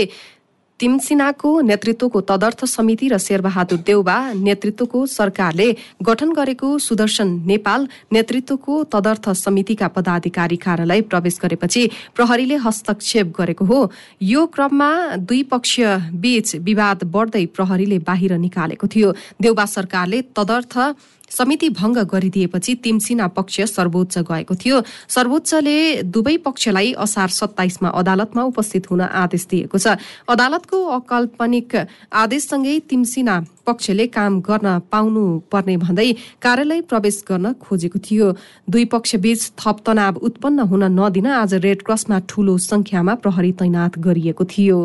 तिमसिनाको 0.80 1.50
नेतृत्वको 1.60 2.20
तदर्थ 2.22 2.64
समिति 2.66 3.08
र 3.08 3.18
शेरबहादुर 3.18 3.78
देउबा 3.86 4.16
नेतृत्वको 4.34 5.04
सरकारले 5.06 5.66
गठन 6.02 6.32
गरेको 6.32 6.68
सुदर्शन 6.80 7.28
नेपाल 7.46 7.88
नेतृत्वको 8.12 8.82
तदर्थ 8.88 9.28
समितिका 9.36 9.88
पदाधिकारी 9.92 10.56
कार्यालय 10.56 11.00
प्रवेश 11.10 11.38
गरेपछि 11.42 11.82
प्रहरीले 12.16 12.56
हस्तक्षेप 12.64 13.34
गरेको 13.38 13.64
हो। 13.64 13.80
यो 14.22 14.46
क्रममा 14.48 14.90
दुई 15.20 15.42
पक्ष 15.52 15.78
बीच 16.16 16.56
विवाद 16.64 17.04
बढ्दै 17.12 17.44
प्रहरीले 17.52 17.98
बाहिर 18.00 18.32
निकालेको 18.40 18.86
थियो। 18.88 19.12
देउबा 19.36 19.64
सरकारले 19.68 20.22
तदर्थ 20.32 20.78
समिति 21.30 21.68
भङ्ग 21.70 21.98
गरिदिएपछि 22.10 22.74
तिमसिना 22.74 23.26
पक्ष 23.28 23.60
सर्वोच्च 23.70 24.18
गएको 24.20 24.54
थियो। 24.54 24.82
सर्वोच्चले 25.08 26.02
दुवै 26.04 26.36
पक्षलाई 26.46 26.92
असार 26.98 27.28
सत्ताइसमा 27.30 27.88
अदालतमा 27.90 28.42
उपस्थित 28.42 28.90
हुन 28.90 29.00
आदेश 29.00 29.46
दिएको 29.50 29.78
छ। 29.78 29.96
अदालतको 30.28 30.78
अकाल्पनिक 30.98 31.70
आदेशसँगै 32.12 32.78
तिमसिना 32.90 33.34
पक्षले 33.66 34.06
काम 34.06 34.40
गर्न 34.40 34.78
पाउनु 34.90 35.24
पर्ने 35.52 35.76
भन्दै 35.76 36.10
कार्यालय 36.42 36.80
प्रवेश 36.90 37.22
गर्न 37.28 37.52
खोजेको 37.62 37.98
थियो। 38.00 38.26
दुई 38.66 38.84
पक्षबीच 38.90 39.40
थप 39.58 39.76
तनाव 39.86 40.14
उत्पन्न 40.26 40.58
हुन 40.70 40.84
नदिन 40.98 41.26
आज 41.26 41.54
रेड 41.64 41.82
क्रसमा 41.82 42.18
ठूलो 42.28 42.58
संख्यामा 42.60 43.14
प्रहरी 43.14 43.52
तैनात 43.60 43.98
गरिएको 43.98 44.44
थियो। 44.44 44.78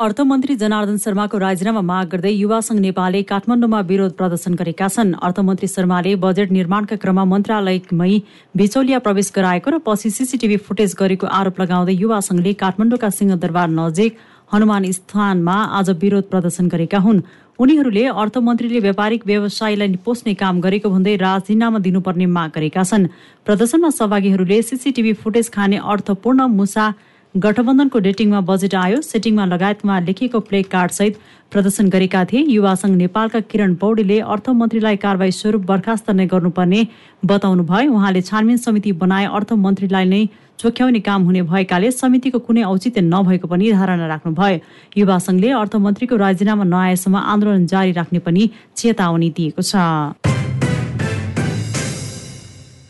अर्थमन्त्री 0.00 0.54
जनार्दन 0.56 0.96
शर्माको 0.98 1.38
राजीनामा 1.38 1.80
माग 1.80 2.08
गर्दै 2.12 2.30
युवा 2.30 2.58
संघ 2.60 2.78
नेपालले 2.80 3.22
काठमाडौँमा 3.22 3.80
विरोध 3.90 4.12
प्रदर्शन 4.12 4.54
गरेका 4.54 4.88
छन्। 4.88 5.12
अर्थमन्त्री 5.22 5.68
शर्माले 5.68 6.14
बजेट 6.18 6.50
निर्माणका 6.50 6.96
क्रममा 6.98 7.24
मन्त्रालयमै 7.24 8.10
बिचौलिया 8.58 8.98
प्रवेश 8.98 9.30
गराएको 9.36 9.70
र 9.70 9.78
पछि 9.86 10.10
सिसिटिभी 10.10 10.56
फुटेज 10.66 10.94
गरेको 10.98 11.26
आरोप 11.30 11.60
लगाउँदै 11.60 11.94
युवा 11.94 12.18
संघले 12.26 12.52
काठमाडौँका 12.58 13.10
सिंहदरबार 13.14 13.68
नजिक 13.70 14.18
हनुमान 14.50 14.90
स्थानमा 14.90 15.56
आज 15.78 15.90
विरोध 16.02 16.26
प्रदर्शन 16.26 16.74
गरेका 16.74 16.98
हुन्। 16.98 17.22
उनीहरूले 17.62 18.04
अर्थमन्त्रीले 18.18 18.80
व्यापारिक 18.80 19.26
व्यवसायलाई 19.26 19.96
पोस्ने 20.04 20.34
काम 20.34 20.60
गरेको 20.60 20.90
भन्दै 20.90 21.16
राजीनामा 21.22 21.78
दिनुपर्ने 21.86 22.26
माग 22.34 22.50
गरेका 22.50 22.82
छन्। 22.82 23.10
प्रदर्शनमा 23.46 23.90
सहभागीहरूले 23.94 24.62
सिसिटिभी 24.68 25.12
फुटेज 25.22 25.54
खाने 25.54 25.78
अर्थपूर्ण 25.86 26.50
मुसा 26.50 26.92
गठबन्धनको 27.34 27.98
डेटिङमा 27.98 28.40
बजेट 28.48 28.74
आयो। 28.76 29.00
सेटिङमा 29.02 29.44
लगायतमा 29.46 29.98
लेखिएको 30.00 30.40
प्ले 30.40 30.62
कार्डसहित 30.70 31.14
प्रदर्शन 31.50 31.88
गरेका 31.90 32.24
थिए। 32.30 32.42
युवा 32.48 32.74
संघ 32.74 32.94
नेपालका 32.96 33.40
किरण 33.50 33.74
पौडेले 33.74 34.18
अर्थमन्त्रीलाई 34.34 34.96
कारवाही 35.02 35.32
स्वरूप 35.32 35.62
बर्खास्त 35.66 36.10
नै 36.10 36.26
गर्नुपर्ने 36.30 36.86
बताउनु 37.26 37.62
भयो 37.66 37.92
उहाँले 37.92 38.22
छानबिन 38.22 38.56
समिति 38.66 38.92
बनाए 39.02 39.26
अर्थमन्त्रीलाई 39.34 40.04
नै 40.06 40.22
चोख्याउने 40.62 41.00
काम 41.02 41.22
हुने 41.26 41.42
भएकाले 41.50 41.90
समितिको 41.92 42.38
कुनै 42.46 42.62
औचित्य 42.70 43.00
नभएको 43.02 43.46
पनि 43.50 43.72
धारणा 43.72 44.06
राख्नुभयो। 44.14 44.58
युवा 44.96 45.18
संघले 45.26 45.50
अर्थमन्त्रीको 45.62 46.16
राजीनामा 46.16 46.64
नआएसम्म 46.70 47.16
आन्दोलन 47.34 47.66
जारी 47.66 47.92
राख्ने 47.98 48.18
पनि 48.22 48.50
चेतावनी 48.76 49.30
दिएको 49.34 49.62
छ। 49.62 50.33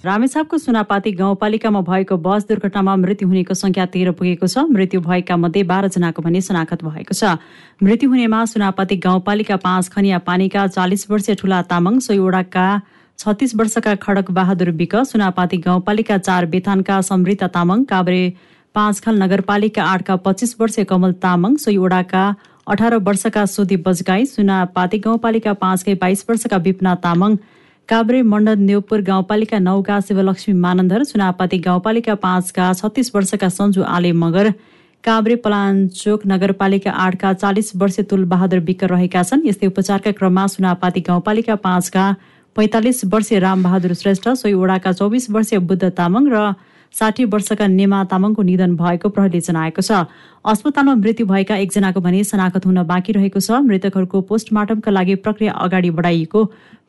रामेछापको 0.04 0.58
सुनापाती 0.58 1.10
गाउँपालिकामा 1.12 1.80
भएको 1.80 2.16
बस 2.20 2.44
दुर्घटनामा 2.48 2.94
मृत्यु 2.96 3.28
हुनेको 3.28 3.54
संख्या 3.54 3.84
तेह्र 3.88 4.12
पुगेको 4.12 4.46
छ। 4.46 4.64
मृत्यु 4.68 5.00
भएका 5.00 5.36
मध्ये 5.36 5.62
बाह्रजनाको 5.64 6.22
भने 6.22 6.40
शनाखत 6.40 6.84
भएको 6.84 7.14
छ। 7.14 7.40
मृत्यु 7.80 8.10
हुनेमा 8.10 8.44
सुनापाती 8.44 8.96
गाउँपालिका 9.00 9.56
पाँच 9.64 9.88
खनिया 9.88 10.18
पानीका 10.20 10.66
चालिस 10.66 11.10
वर्षीय 11.10 11.34
ठुला 11.40 11.62
तामाङ 11.64 11.98
सोहीवटाका 12.04 12.66
छत्तिस 13.18 13.54
वर्षका 13.56 13.94
खडक 14.04 14.30
बहादुर 14.30 14.70
विक 14.76 14.96
सुनापाती 15.08 15.56
गाउँपालिका 15.64 16.18
चार 16.20 16.46
बेथानका 16.52 17.00
समृता 17.00 17.48
तामाङ 17.56 17.84
काभ्रे 17.86 18.22
पाँचखाल 18.74 19.22
नगरपालिका 19.22 19.82
आठका 19.86 20.16
पच्चिस 20.20 20.54
वर्षीय 20.60 20.84
कमल 20.84 21.12
तामाङ 21.24 21.56
सोहीवटाका 21.64 22.28
अठार 22.68 22.96
वर्षका 23.08 23.46
सोधी 23.48 23.76
बजगाई 23.80 24.24
सुनापाती 24.28 24.98
गाउँपालिका 25.00 25.52
पाँचकै 25.64 25.94
बाइस 25.96 26.24
वर्षका 26.28 26.56
विपना 26.60 26.94
तामाङ 27.00 27.36
काभ्रे 27.88 28.20
मण्डल 28.22 28.58
नेउपुर 28.58 29.00
गाउँपालिका 29.02 29.58
नौका 29.58 29.98
शिवलक्ष्मी 30.00 30.54
मानन्दर 30.58 31.02
चुनावपाती 31.04 31.58
गाउँपालिका 31.58 32.14
पाँचका 32.16 32.72
छत्तिस 32.72 33.14
वर्षका 33.14 33.48
सन्जु 33.48 33.82
आले 33.86 34.12
मगर 34.14 34.50
काभ्रे 35.04 35.36
पलाञ्चोक 35.44 36.20
नगरपालिका 36.26 36.90
आठका 36.90 37.32
चालिस 37.34 37.70
वर्षीय 37.76 38.04
तुल 38.08 38.24
बहादुर 38.24 38.60
विक्कर 38.64 38.88
रहेका 38.88 39.22
छन्। 39.22 39.46
यस्तै 39.46 39.66
उपचारका 39.66 40.12
क्रममा 40.16 40.46
सुनापाती 40.46 41.00
गाउँपालिका 41.04 41.54
पाँचका 41.60 42.04
पैँतालिस 42.56 43.04
वर्षीय 43.04 43.38
रामबहादुर 43.38 43.92
श्रेष्ठ 43.92 44.28
सोही 44.32 44.54
वडाका 44.54 44.92
चौबिस 44.92 45.30
वर्षीय 45.30 45.58
बुद्ध 45.60 45.84
तामाङ 45.92 46.28
र 46.32 46.54
साठी 46.94 47.24
वर्षका 47.28 47.66
नेमा 47.68 48.04
तामाङको 48.08 48.42
निधन 48.42 48.76
भएको 48.76 49.08
प्रहरीले 49.12 49.40
जनाएको 49.42 49.82
छ। 49.82 50.08
अस्पतालमा 50.46 50.94
मृत्यु 50.94 51.26
भएका 51.26 51.56
एकजनाको 51.58 52.00
भने 52.00 52.24
शनाखत 52.24 52.66
हुन 52.66 52.82
बाँकी 52.88 53.12
रहेको 53.12 53.40
छ। 53.40 53.60
मृतकहरूको 53.60 54.20
पोस्टमार्टमका 54.24 54.90
लागि 54.90 55.14
प्रक्रिया 55.20 55.52
अगाडि 55.52 55.90
बढाइएको 55.90 56.40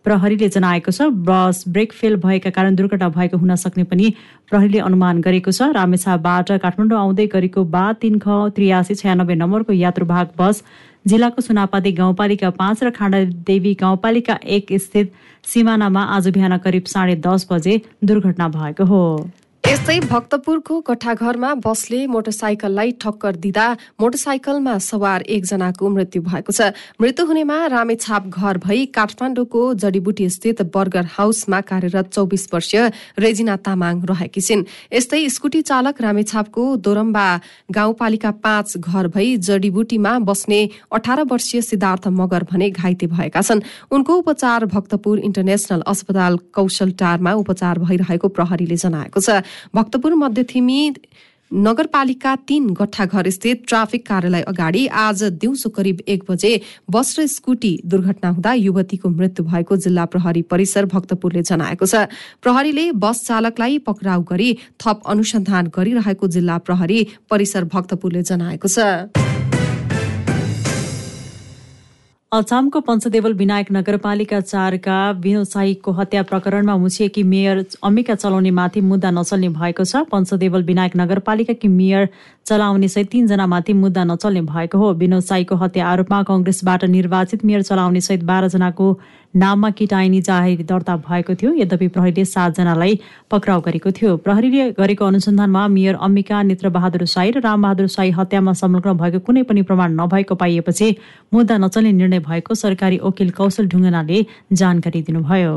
प्रहरीले 0.06 0.50
जनाएको 0.50 0.92
छ 0.92 1.10
बस 1.28 1.64
ब्रेक 1.70 1.94
फेल 1.94 2.16
भएका 2.24 2.50
कारण 2.56 2.76
दुर्घटना 2.76 3.10
भएको 3.12 3.38
हुन 3.38 3.56
सक्ने 3.58 3.84
पनि 3.84 4.14
प्रहरीले 4.50 4.80
अनुमान 4.82 5.22
गरेको 5.22 5.52
छ। 5.52 5.70
रामेछाबाट 5.76 6.52
काठमाडौँ 6.64 7.00
आउँदै 7.00 7.28
गरेको 7.30 7.64
बा 7.70 7.86
तिन 8.02 8.20
ख 8.20 8.42
त्रियासी 8.56 8.96
छयानब्बे 8.96 9.36
नम्बरको 9.36 9.74
यात्रुभाग 9.76 10.36
बस 10.38 10.64
जिल्लाको 11.06 11.42
सुनापाती 11.42 11.92
गाउँपालिका 11.94 12.50
पाँच 12.60 12.84
र 12.84 12.90
खाँडादेवी 12.92 13.74
गाउँपालिका 13.82 14.38
एक 14.52 14.74
स्थित 14.82 15.12
सिमानामा 15.46 16.04
आज 16.14 16.28
बिहान 16.38 16.58
करिब 16.60 16.84
साढे 16.90 17.16
दस 17.22 17.48
बजे 17.52 17.82
दुर्घटना 18.04 18.48
भएको 18.50 18.86
हो। 18.86 19.02
यस्तै 19.66 20.00
भक्तपुरको 20.02 20.76
कठाघरमा 20.88 21.52
बसले 21.66 22.00
मोटरसाइकललाई 22.08 22.92
ठक्कर 23.02 23.36
दिँदा 23.44 23.66
मोटरसाइकलमा 24.02 24.74
सवार 24.88 25.22
एकजनाको 25.36 25.90
मृत्यु 25.90 26.22
भएको 26.22 26.52
छ। 26.52 26.68
मृत्यु 27.02 27.26
हुनेमा 27.26 27.58
रामेछाप 27.74 28.28
घर 28.30 28.58
भई 28.62 28.86
काठमाडौँको 28.98 29.62
जडीबुटी 29.84 30.28
स्थित 30.30 30.62
बर्गर 30.70 31.06
हाउसमा 31.14 31.62
कार्यरत 31.72 32.12
चौबिस 32.14 32.46
वर्षीय 32.54 32.82
रेजिना 33.18 33.56
तामाङ 33.66 34.04
रहेकी 34.06 34.42
छिन्। 34.48 34.62
यस्तै 34.94 35.22
स्कुटी 35.30 35.62
चालक 35.64 36.02
रामेछापको 36.02 36.64
दोरम्बा 36.86 37.26
गाउँपालिका 37.72 38.32
पाँच 38.46 38.78
घर 38.78 39.08
भई 39.18 39.36
जडीबुटीमा 39.50 40.14
बस्ने 40.30 40.62
अठार 40.94 41.24
वर्षीय 41.26 41.62
सिद्धार्थ 41.64 42.08
मगर 42.14 42.48
भने 42.54 42.70
घाइते 42.70 43.10
भएका 43.18 43.42
छन्। 43.42 43.66
उनको 43.90 44.14
उपचार 44.22 44.70
भक्तपुर 44.78 45.26
इन्टरनेसनल 45.26 45.82
अस्पताल 45.88 46.40
कौशलटारमा 46.54 47.34
उपचार 47.42 47.80
भइरहेको 47.82 48.28
प्रहरीले 48.30 48.82
जनाएको 48.86 49.20
छ। 49.20 49.42
भक्तपुर 49.76 50.14
मध्यथिमी 50.16 50.82
नगरपालिका 51.52 52.36
तीन 52.48 52.70
गट्ठाघर 52.74 53.30
स्थित 53.30 53.62
ट्राफिक 53.68 54.06
कार्यालय 54.08 54.42
अगाडि 54.42 54.86
आज 54.90 55.24
दिउँसो 55.42 55.70
करिब 55.70 56.00
एक 56.08 56.24
बजे 56.30 56.52
बस 56.90 57.16
र 57.20 57.26
स्कुटी 57.28 57.72
दुर्घटना 57.86 58.30
हुँदा 58.30 58.54
युवतीको 58.54 59.10
मृत्यु 59.10 59.46
भएको 59.46 59.78
जिल्ला 59.78 60.06
प्रहरी 60.06 60.42
परिसर 60.42 60.86
भक्तपुरले 60.86 61.42
जनाएको 61.44 61.86
छ। 61.86 62.10
प्रहरीले 62.42 62.92
बस 62.98 63.26
चालकलाई 63.28 63.78
पक्राउ 63.86 64.22
गरी 64.26 64.50
थप 64.82 65.02
अनुसन्धान 65.06 65.72
गरिरहेको 65.78 66.28
जिल्ला 66.28 66.58
प्रहरी 66.66 67.08
परिसर 67.30 67.64
भक्तपुरले 67.70 68.24
जनाएको 68.24 68.68
छ। 68.68 69.35
अछामको 72.32 72.80
पञ्चदेवल 72.82 73.34
विनायक 73.34 73.72
नगरपालिका 73.72 74.40
चारका 74.42 74.96
विनोद 75.24 75.46
शाहीको 75.48 75.92
हत्या 75.92 76.24
प्रकरणमा 76.24 76.76
मुछिएकी 76.78 77.24
मेयर 77.24 77.64
अम्बिका 77.84 78.16
चलाउने 78.16 78.52
माथि 78.52 78.82
मुद्दा 78.82 79.12
नचल्ने 79.12 79.50
भएको 79.50 79.84
छ। 79.86 80.02
पञ्चदेवल 80.12 80.64
विनायक 80.66 80.96
नगरपालिकाकी 80.98 81.68
मेयर 81.70 82.10
चलाउने 82.46 82.88
सहित 82.88 83.10
तीनजनामाथि 83.12 83.74
मुद्दा 83.74 84.04
नचल्ने 84.04 84.42
भएको 84.42 84.78
हो। 84.78 84.92
विनोद 85.00 85.24
साईको 85.24 85.56
हत्या 85.56 85.88
आरोपमा 85.88 86.22
कङ्ग्रेसबाट 86.26 86.84
निर्वाचित 86.98 87.46
मेयर 87.46 87.62
चलाउने 87.62 88.02
सहित 88.02 88.24
बाह्रजनाको 88.26 88.88
नाममा 89.36 89.70
किटाइनी 89.72 90.22
जाहेर 90.22 90.64
दर्ता 90.64 90.96
भएको 91.04 91.36
थियो 91.36 91.52
यद्यपि 91.54 91.88
प्रहरीले 91.92 92.26
सातजनालाई 92.26 93.00
पक्राउ 93.32 93.62
गरेको 93.62 93.92
थियो। 93.92 94.16
प्रहरीले 94.24 94.72
गरेको 94.74 95.06
अनुसन्धानमा 95.06 95.68
मेयर 95.68 95.96
अम्बिका 96.02 96.42
नेत्रबहादुर 96.50 97.06
साई 97.06 97.32
र 97.32 97.40
रामबहादुर 97.44 97.88
साई 97.92 98.12
हत्यामा 98.18 98.54
संलग्न 98.56 98.98
भएको 98.98 99.20
कुनै 99.22 99.44
पनि 99.44 99.62
प्रमाण 99.62 100.00
नभएको 100.02 100.36
पाइएपछि 100.36 100.88
मुद्दा 101.34 101.58
नचल्ने 101.58 101.92
निर्णय 101.92 102.20
भएको 102.28 102.56
सरकारी 102.56 103.00
वकिल 103.04 103.30
कौशल 103.36 103.68
ढुङ्गनाले 103.68 104.26
जानकारी 104.54 105.02
दिनुभयो। 105.04 105.56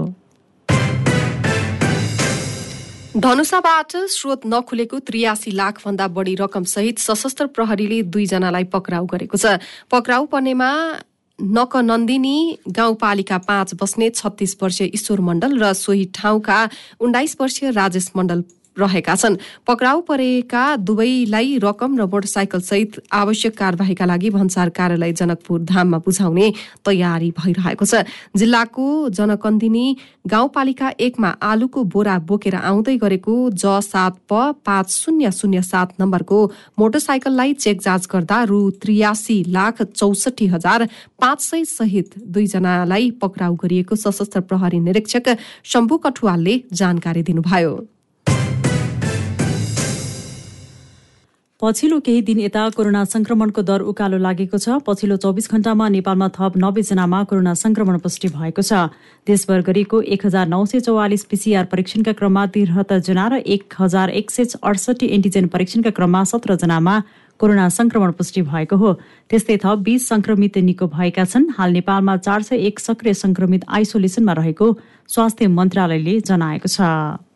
धनुषाबाट 3.16 3.92
स्रोत 4.14 4.40
नखुलेको 4.46 4.98
त्रियासी 5.02 5.50
लाख 5.50 5.80
भन्दा 5.84 6.06
बढी 6.08 6.34
रकम 6.38 6.64
सहित 6.64 6.98
सशस्त्र 6.98 7.46
प्रहरीले 7.50 8.02
दुईजनालाई 8.14 8.64
पक्राउ 8.74 9.06
गरेको 9.06 9.36
छ। 9.36 9.58
पक्राउ 9.90 10.26
पर्नेमा 10.26 10.68
नकनन्दिनी 11.38 12.58
गाउँपालिका 12.68 13.38
पाँच 13.38 13.74
बस्ने 13.74 14.10
छत्तीस 14.10 14.56
वर्षीय 14.62 14.90
ईश्वर 14.94 15.20
मण्डल 15.20 15.58
र 15.58 15.72
सोही 15.74 16.04
ठाउँका 16.14 16.58
उन्नाइस 17.00 17.36
वर्षीय 17.40 17.70
राजेश 17.70 18.10
मण्डल 18.16 18.42
रहेका 18.78 19.14
छन्। 19.14 19.36
पक्राउ 19.66 20.00
परेका 20.08 20.64
दुवैलाई 20.78 21.58
रकम 21.58 21.98
र 21.98 22.06
मोटरसाइकल 22.08 22.60
सहित 22.60 23.00
आवश्यक 23.12 23.56
कार्यवाहीका 23.58 24.04
लागि 24.04 24.30
भन्सार 24.30 24.68
कार्यालय 24.70 25.12
जनकपुर 25.12 25.60
धाममा 25.64 25.98
बुझाउने 25.98 26.52
तयारी 26.86 27.30
भइरहेको 27.38 27.84
छ। 27.84 28.04
जिल्लाको 28.36 28.86
जनकन्दिनी 29.10 29.86
गाउँपालिका 30.26 30.88
एकमा 31.00 31.28
आलुको 31.42 31.84
बोरा 31.84 32.18
बोकेर 32.28 32.54
आउँदै 32.54 32.96
गरेको 32.98 33.34
ज 33.50 33.80
सात 33.82 34.16
प 34.28 34.60
पाँच 34.66 34.90
शून्य 34.92 35.30
शून्य 35.32 35.62
सात 35.62 36.00
नम्बरको 36.00 36.38
मोटरसाइकललाई 36.78 37.52
चेक 37.54 37.80
जाँच 37.82 38.08
गर्दा 38.12 38.42
रु 38.44 38.60
त्रियासी 38.82 39.42
लाख 39.48 39.82
चौसठी 39.82 40.46
हजार 40.46 40.88
पाँच 41.20 41.40
सय 41.40 41.64
सहित 41.66 42.18
दुईजनालाई 42.28 43.10
पक्राउ 43.22 43.54
गरिएको 43.62 43.96
सशस्त्र 43.96 44.40
प्रहरी 44.40 44.80
निरीक्षक 44.80 45.36
शम्भु 45.64 45.96
कठुवालले 45.98 46.60
जानकारी 46.72 47.22
दिनुभयो। 47.22 47.97
पछिल्लो 51.62 51.98
केही 52.06 52.20
दिन 52.22 52.38
यता 52.40 52.68
कोरोना 52.70 53.02
संक्रमणको 53.04 53.62
दर 53.66 53.82
उकालो 53.90 54.18
लागेको 54.22 54.58
छ। 54.62 54.78
पछिल्लो 54.86 55.16
चौबिस 55.18 55.50
घण्टामा 55.50 55.88
नेपालमा 55.90 56.28
थप 56.30 56.54
नब्बेजनामा 56.54 57.22
कोरोना 57.26 57.54
संक्रमण 57.58 57.98
पुष्टि 57.98 58.28
भएको 58.30 58.62
छ। 58.62 58.94
देशभर 59.26 59.66
गरिएको 59.66 60.00
एक 60.06 60.26
हजार 60.26 60.46
नौ 60.46 60.62
सय 60.70 60.80
चौवालिस 60.86 61.24
पिसिआर 61.26 61.64
परीक्षणका 61.74 62.12
क्रममा 62.14 62.46
त्रिहत्तर 62.54 62.98
जना 63.02 63.26
र 63.26 63.42
एक 63.42 63.74
हजार 63.74 64.10
एक 64.22 64.30
सय 64.30 64.54
अडसठी 64.62 65.10
एन्टिजेन 65.10 65.50
परीक्षणका 65.50 65.90
क्रममा 65.98 66.22
सत्रजनामा 66.30 66.94
कोरोना 67.42 67.68
संक्रमण 67.74 68.12
पुष्टि 68.14 68.42
भएको 68.46 68.76
हो। 68.78 68.94
त्यस्तै 69.26 69.58
थप 69.58 69.82
बीस 69.82 70.08
संक्रमित 70.08 70.62
निको 70.62 70.86
भएका 70.94 71.24
छन्। 71.26 71.58
हाल 71.58 71.70
नेपालमा 71.74 72.16
चार 72.22 72.42
सय 72.46 72.66
एक 72.70 72.78
सक्रिय 72.78 73.14
संक्रमित 73.26 73.66
आइसोलेसनमा 73.66 74.32
रहेको 74.38 74.66
स्वास्थ्य 75.10 75.46
मन्त्रालयले 75.58 76.20
जनाएको 76.22 76.70
छ। 76.70 77.26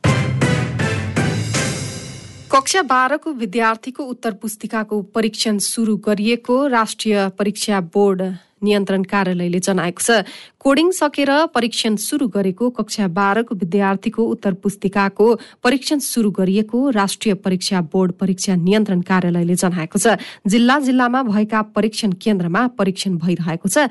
कक्षा 2.52 2.80
बाह्रको 2.84 3.32
विद्यार्थीको 3.32 4.04
उत्तर 4.04 4.32
पुस्तिकाको 4.36 5.00
परीक्षण 5.16 5.58
सुरु 5.58 5.96
गरिएको 6.04 6.56
राष्ट्रिय 6.68 7.16
परीक्षा 7.38 7.80
बोर्ड 7.80 8.20
नियन्त्रण 8.62 9.02
कार्यालयले 9.08 9.60
जनाएको 9.64 10.02
छ। 10.04 10.28
कोडिङ 10.60 10.90
सकेर 10.92 11.30
परीक्षण 11.48 11.96
सुरु 11.96 12.28
गरेको 12.28 12.68
कक्षा 12.76 13.08
बाह्रको 13.08 13.54
विद्यार्थीको 13.56 14.22
उत्तर 14.28 14.52
पुस्तिकाको 14.60 15.26
परीक्षण 15.64 15.98
सुरु 16.04 16.30
गरिएको 16.30 16.78
राष्ट्रिय 16.92 17.34
परीक्षा 17.40 17.80
बोर्ड 17.88 18.12
परीक्षा 18.20 18.54
नियन्त्रण 18.60 19.00
कार्यालयले 19.00 19.54
जनाएको 19.56 19.98
छ। 19.98 20.20
जिल्ला 20.44 20.78
जिल्लामा 20.92 21.22
भएका 21.32 21.62
परीक्षण 21.72 22.12
केन्द्रमा 22.20 22.66
परीक्षण 22.76 23.16
भइरहेको 23.16 23.68
छ। 23.68 23.88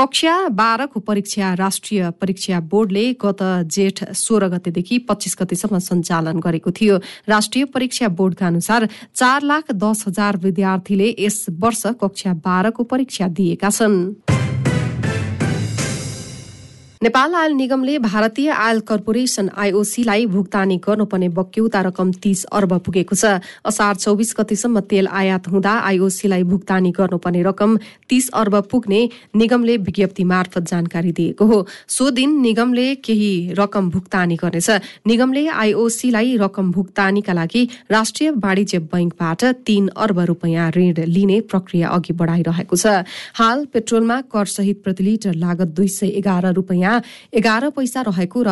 कक्षा 0.00 0.34
बाह्रको 0.48 1.00
परीक्षा 1.00 1.52
राष्ट्रिय 1.54 2.10
परीक्षा 2.20 2.60
बोर्डले 2.72 3.02
गत 3.20 3.42
जेठ 3.68 3.98
सोह्र 4.16 4.48
गतेदेखि 4.48 4.98
पच्चिस 5.04 5.36
गतेसम्म 5.40 5.78
सञ्चालन 5.78 6.40
गरेको 6.40 6.70
थियो। 6.70 6.96
राष्ट्रिय 7.28 7.64
परीक्षा 7.68 8.08
बोर्डका 8.08 8.46
अनुसार 8.46 8.88
चार 9.14 9.42
लाख 9.42 9.72
दस 9.76 10.04
हजार 10.08 10.36
विद्यार्थीले 10.40 11.14
यस 11.18 11.46
वर्ष 11.60 11.86
कक्षा 12.00 12.32
बाह्रको 12.40 12.82
परीक्षा 12.88 13.28
दिएका 13.28 13.70
छन्। 13.70 14.39
नेपाल 17.02 17.34
आयल 17.34 17.52
निगमले 17.52 17.98
भारतीय 17.98 18.48
आयल 18.52 18.80
कर्पोरेसन 18.88 19.48
आइओसीलाई 19.56 20.24
भुक्तानी 20.26 20.76
गर्नुपर्ने 20.86 21.28
बक्यौता 21.32 21.80
रकम 21.82 22.10
तीस 22.22 22.44
अर्ब 22.52 22.72
पुगेको 22.78 23.16
छ। 23.16 23.40
असार 23.64 23.94
चौबिस 23.96 24.34
गतिसम्म 24.38 24.80
तेल 24.84 25.06
आयात 25.08 25.48
हुँदा 25.48 25.72
आइओसीलाई 25.80 26.42
भुक्तानी 26.44 26.90
गर्नुपर्ने 26.92 27.42
रकम 27.42 27.76
तीस 28.08 28.28
अर्ब 28.36 28.56
पुग्ने 28.70 29.00
निगमले 29.34 29.76
विज्ञप्ति 29.78 30.24
मार्फत 30.24 30.68
जानकारी 30.68 31.12
दिएको 31.12 31.44
हो। 31.46 31.64
सो 31.88 32.10
दिन 32.10 32.36
निगमले 32.40 32.84
केही 33.00 33.32
रकम 33.56 33.88
भुक्तानी 33.90 34.36
गर्नेछ। 34.36 34.70
निगमले 35.06 35.46
आइओसीलाई 35.56 36.36
रकम 36.36 36.70
भुक्तानीका 36.72 37.32
लागि 37.32 37.64
राष्ट्रिय 37.90 38.30
वाणिज्य 38.44 38.78
बैंकबाट 38.92 39.44
तीन 39.64 39.88
अर्ब 39.96 40.20
रूपियाँ 40.28 40.70
ऋण 40.76 41.02
लिने 41.08 41.40
प्रक्रिया 41.48 41.88
अघि 41.88 42.12
बढाइरहेको 42.20 42.76
छ। 42.76 43.00
हाल 43.40 43.64
पेट्रोलमा 43.72 44.20
कर 44.28 44.54
सहित 44.54 44.84
प्रति 44.84 45.04
लिटर 45.04 45.34
लागत 45.46 45.74
दुई 45.80 45.88
सय 45.96 46.16
एघार 46.20 46.52
एघार 47.34 47.68
पैसा 47.70 48.00
रहेको 48.02 48.42
र 48.42 48.50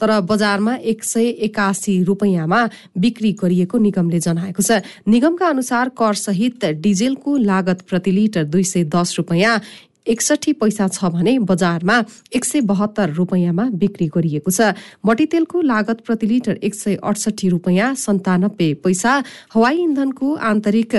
तर 0.00 0.20
बजारमा 0.22 0.74
एक 0.84 1.04
सय 1.04 1.28
एकासी 1.46 2.02
रूपियाँमा 2.04 2.60
बिक्री 2.98 3.32
गरिएको 3.32 3.78
निगमले 3.78 4.20
जनाएको 4.20 4.62
छ। 4.62 4.82
निगमका 5.08 5.46
अनुसार 5.48 5.88
कर 5.94 6.14
सहित 6.16 6.64
डिजेलको 6.80 7.36
लागत 7.36 7.82
प्रति 7.88 8.10
लिटर 8.10 8.44
दुई 8.46 8.64
सय 8.64 8.84
दस 8.88 9.14
रूपियाँ 9.18 9.60
एकसठी 10.06 10.52
पैसा 10.56 10.88
छ 10.88 11.04
भने 11.12 11.38
बजारमा 11.44 11.96
एक 12.32 12.44
सय 12.44 12.60
बहत्तर 12.66 13.10
रूपियाँमा 13.14 13.64
बिक्री 13.76 14.06
गरिएको 14.08 14.50
छ। 14.50 14.72
मटितेलको 15.06 15.60
लागत 15.60 16.00
प्रति 16.06 16.26
लिटर 16.26 16.58
एक 16.62 16.74
सय 16.74 16.94
अडसठी 17.04 17.48
रूपियाँ 17.48 17.94
सन्तानब्बे 17.94 18.72
पैसा 18.84 19.12
हवाई 19.54 19.78
इन्धनको 19.78 20.34
आन्तरिक 20.34 20.96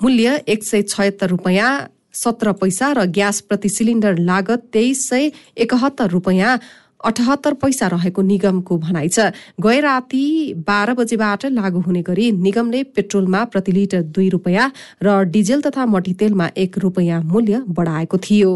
मूल्य 0.00 0.42
एक 0.48 0.64
सय 0.64 0.82
छयत्तर 0.82 1.28
रूपियाँ 1.30 1.70
सत्र 2.14 2.52
पैसा 2.54 2.92
र 2.92 3.04
ग्यास 3.10 3.40
प्रति 3.40 3.68
सिलिन्डर 3.70 4.18
लागत 4.20 4.68
तेइस 4.72 5.08
सय 5.08 5.30
एकहत्तर 5.58 6.10
रूपियाँ 6.10 6.58
अठहत्तर 7.04 7.54
पैसा 7.60 7.86
रहेको 7.86 8.22
निगमको 8.22 8.76
भनाइ 8.78 9.08
छ। 9.08 9.32
गए 9.60 9.80
राति 9.80 10.24
बाह्र 10.66 10.94
बजेबाट 10.94 11.44
लागू 11.52 11.80
हुने 11.80 12.02
गरी 12.02 12.30
निगमले 12.38 12.82
पेट्रोलमा 12.94 13.44
प्रति 13.52 13.72
लिटर 13.72 14.02
दुई 14.14 14.28
रूपियाँ 14.30 14.70
र 15.02 15.22
डिजेल 15.28 15.60
तथा 15.60 15.86
मटितेलमा 15.86 16.48
एक 16.56 16.78
रूपियाँ 16.78 17.20
मूल्य 17.24 17.62
बढाएको 17.68 18.18
थियो। 18.24 18.52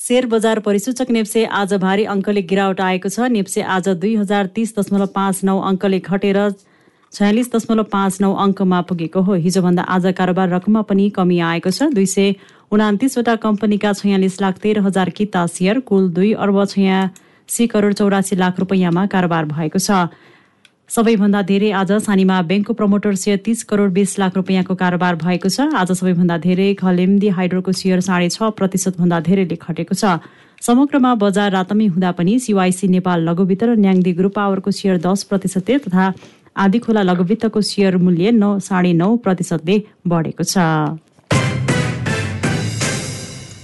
शेयर 0.00 0.26
बजार 0.26 0.58
परिसूचक 0.60 1.10
नेप्से 1.10 1.44
आज 1.46 1.72
भारी 1.80 2.04
अङ्कले 2.12 2.42
गिरावट 2.42 2.80
आएको 2.82 3.08
छ। 3.08 3.30
नेप्से 3.32 3.62
आज 3.62 3.88
दुई 3.96 4.14
हजार 4.16 4.46
तिस 4.52 4.74
दशमलव 4.78 5.06
पाँच 5.14 5.44
नौ 5.44 5.58
अङ्कले 5.62 5.98
घटेर 6.00 6.38
छयालिस 7.12 7.52
दशमलव 7.52 7.84
पाँच 7.92 8.20
नौ 8.20 8.32
अङ्कमा 8.42 8.80
पुगेको 8.88 9.20
हो। 9.22 9.34
हिजोभन्दा 9.44 9.82
आज 9.84 10.12
कारोबार 10.16 10.48
रकममा 10.48 10.82
पनि 10.88 11.08
कमी 11.12 11.38
आएको 11.44 11.70
छ। 11.70 11.92
दुई 11.92 12.06
सय 12.08 12.34
उनातिसवटा 12.72 13.34
कम्पनीका 13.36 13.92
छयालिस 13.92 14.40
लाख 14.40 14.58
तेह्र 14.58 14.80
हजार 14.80 15.10
किता 15.12 15.46
सेयर 15.46 15.80
कुल 15.84 16.08
दुई 16.10 16.32
अर्ब 16.40 16.64
छयासी 16.66 17.66
करोड 17.68 17.92
चौरासी 17.94 18.36
लाख 18.36 18.60
रुपियाँमा 18.60 19.06
कारोबार 19.12 19.44
भएको 19.52 19.78
छ। 19.78 20.08
सबैभन्दा 20.88 21.42
धेरै 21.52 21.70
आज 21.76 21.92
सानीमा 22.08 22.40
ब्याङ्कको 22.48 22.72
प्रमोटर 22.80 23.14
सेयर 23.20 23.38
तीस 23.44 23.62
करोड 23.68 23.92
बिस 23.92 24.18
लाख 24.18 24.36
रुपियाँको 24.36 24.74
कारोबार 24.80 25.20
भएको 25.20 25.52
छ। 25.52 25.68
आज 25.76 25.92
सबैभन्दा 25.92 26.38
धेरै 26.48 26.72
खलेम्दी 26.80 27.28
हाइड्रोको 27.36 27.72
सेयर 27.76 28.00
साढे 28.08 28.28
छ 28.32 28.56
प्रतिशतभन्दा 28.56 29.20
धेरैले 29.28 29.60
घटेको 29.60 29.94
छ। 29.94 30.16
समग्रमा 30.62 31.14
बजार 31.20 31.50
रातमी 31.52 31.86
हुँदा 31.92 32.10
पनि 32.16 32.38
सिवाइसी 32.40 32.88
नेपाल 32.88 33.28
लघु 33.28 33.44
वितरण 33.46 33.80
न्याङ्दी 33.80 34.12
ग्रुप 34.14 34.34
पावरको 34.34 34.70
सेयर 34.72 34.96
दस 35.04 35.22
प्रतिशतले 35.28 35.78
तथा 35.86 36.04
आदि 36.56 36.78
खोला 36.78 37.02
लघुवित्तको 37.02 37.60
सेयर 37.60 37.96
मूल्य 37.96 38.30
नौ 38.30 38.58
साढे 38.58 38.92
नौ 38.92 39.16
प्रतिशतले 39.24 39.76
बढेको 40.06 40.44
छ। 40.44 40.58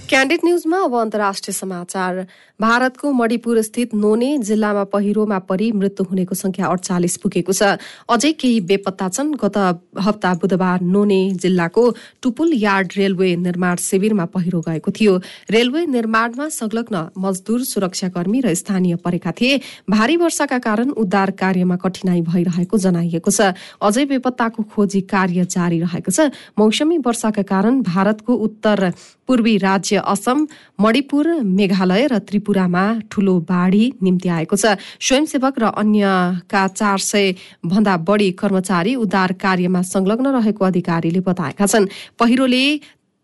क्यान्डिड 0.09 0.39
न्यूजमा 0.43 0.77
अब 0.83 0.93
अन्तर्राष्ट्रिय 0.97 1.53
समाचार। 1.53 2.25
भारतको 2.59 3.11
मणिपुर 3.13 3.61
स्थित 3.61 3.93
नोने 3.93 4.29
जिल्लामा 4.41 4.83
पहिरोमा 4.89 5.37
परि 5.45 5.71
मृत्यु 5.71 6.05
हुनेको 6.09 6.35
संख्या 6.35 6.65
अडचालिस 6.65 7.17
पुगेको 7.21 7.53
छ। 7.53 7.77
अझै 8.09 8.31
केही 8.33 8.59
बेपत्ता 8.65 9.07
छन्। 9.07 9.37
गत 9.37 9.57
हप्ता 10.01 10.33
बुधबार 10.41 10.81
नोने 10.81 11.21
जिल्लाको 11.37 11.83
टुपुल 12.25 12.53
यार्ड 12.57 12.89
रेलवे 12.97 13.29
निर्माण 13.37 13.75
शिविरमा 13.77 14.25
पहिरो 14.33 14.61
गएको 14.65 14.91
थियो। 14.91 15.13
रेलवे 15.47 15.85
निर्माणमा 15.85 16.49
संलग्न 16.49 16.95
मजदूर 17.13 17.61
सुरक्षाकर्मी 17.69 18.39
र 18.41 18.53
स्थानीय 18.55 18.95
परेका 19.05 19.31
थिए। 19.37 19.61
भारी 19.85 20.17
वर्षाका 20.17 20.57
कारण 20.57 20.89
उद्धार 20.97 21.31
कार्यमा 21.37 21.75
कठिनाई 21.85 22.21
भइरहेको 22.25 22.77
जनाइएको 22.79 23.29
छ। 23.29 23.53
अझै 23.77 24.05
बेपत्ताको 24.09 24.63
खोजी 24.73 25.01
कार्य 25.05 25.45
जारी 25.47 25.79
रहेको 25.85 26.11
छ। 26.11 26.33
मौसमी 26.57 26.97
वर्षाका 26.97 27.45
कारण 27.45 27.81
भारतको 27.85 28.33
उत्तर 28.49 28.89
पूर्वी 29.29 29.57
राज्य 29.61 29.98
असम 29.99 30.45
मणिपुर 30.79 31.27
मेघालय 31.43 32.07
र 32.07 32.17
त्रिपुरामा 32.27 32.83
ठूलो 33.11 33.39
बाढ़ी 33.49 33.83
निम्ति 34.03 34.29
आएको 34.29 34.55
छ। 34.55 34.77
स्वयंसेवक 34.99 35.59
र 35.59 35.63
अन्यका 35.75 36.67
चार 36.67 36.99
सय 36.99 37.33
भन्दा 37.65 37.97
बढ़ी 38.07 38.31
कर्मचारी 38.39 38.95
उद्धार 38.95 39.33
कार्यमा 39.39 39.81
संलग्न 39.81 40.27
रहेको 40.35 40.65
अधिकारीले 40.65 41.19
बताएका 41.19 41.65
छन्। 41.65 41.89
पहिरोले 42.19 42.63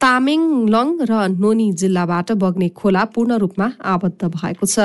तामेङलङ 0.01 0.87
र 1.09 1.13
नोनी 1.39 1.71
जिल्लाबाट 1.73 2.31
बग्ने 2.35 2.67
खोला 2.69 3.03
पूर्ण 3.15 3.31
रूपमा 3.39 3.67
आबद्ध 3.79 4.21
भएको 4.27 4.65
छ। 4.65 4.79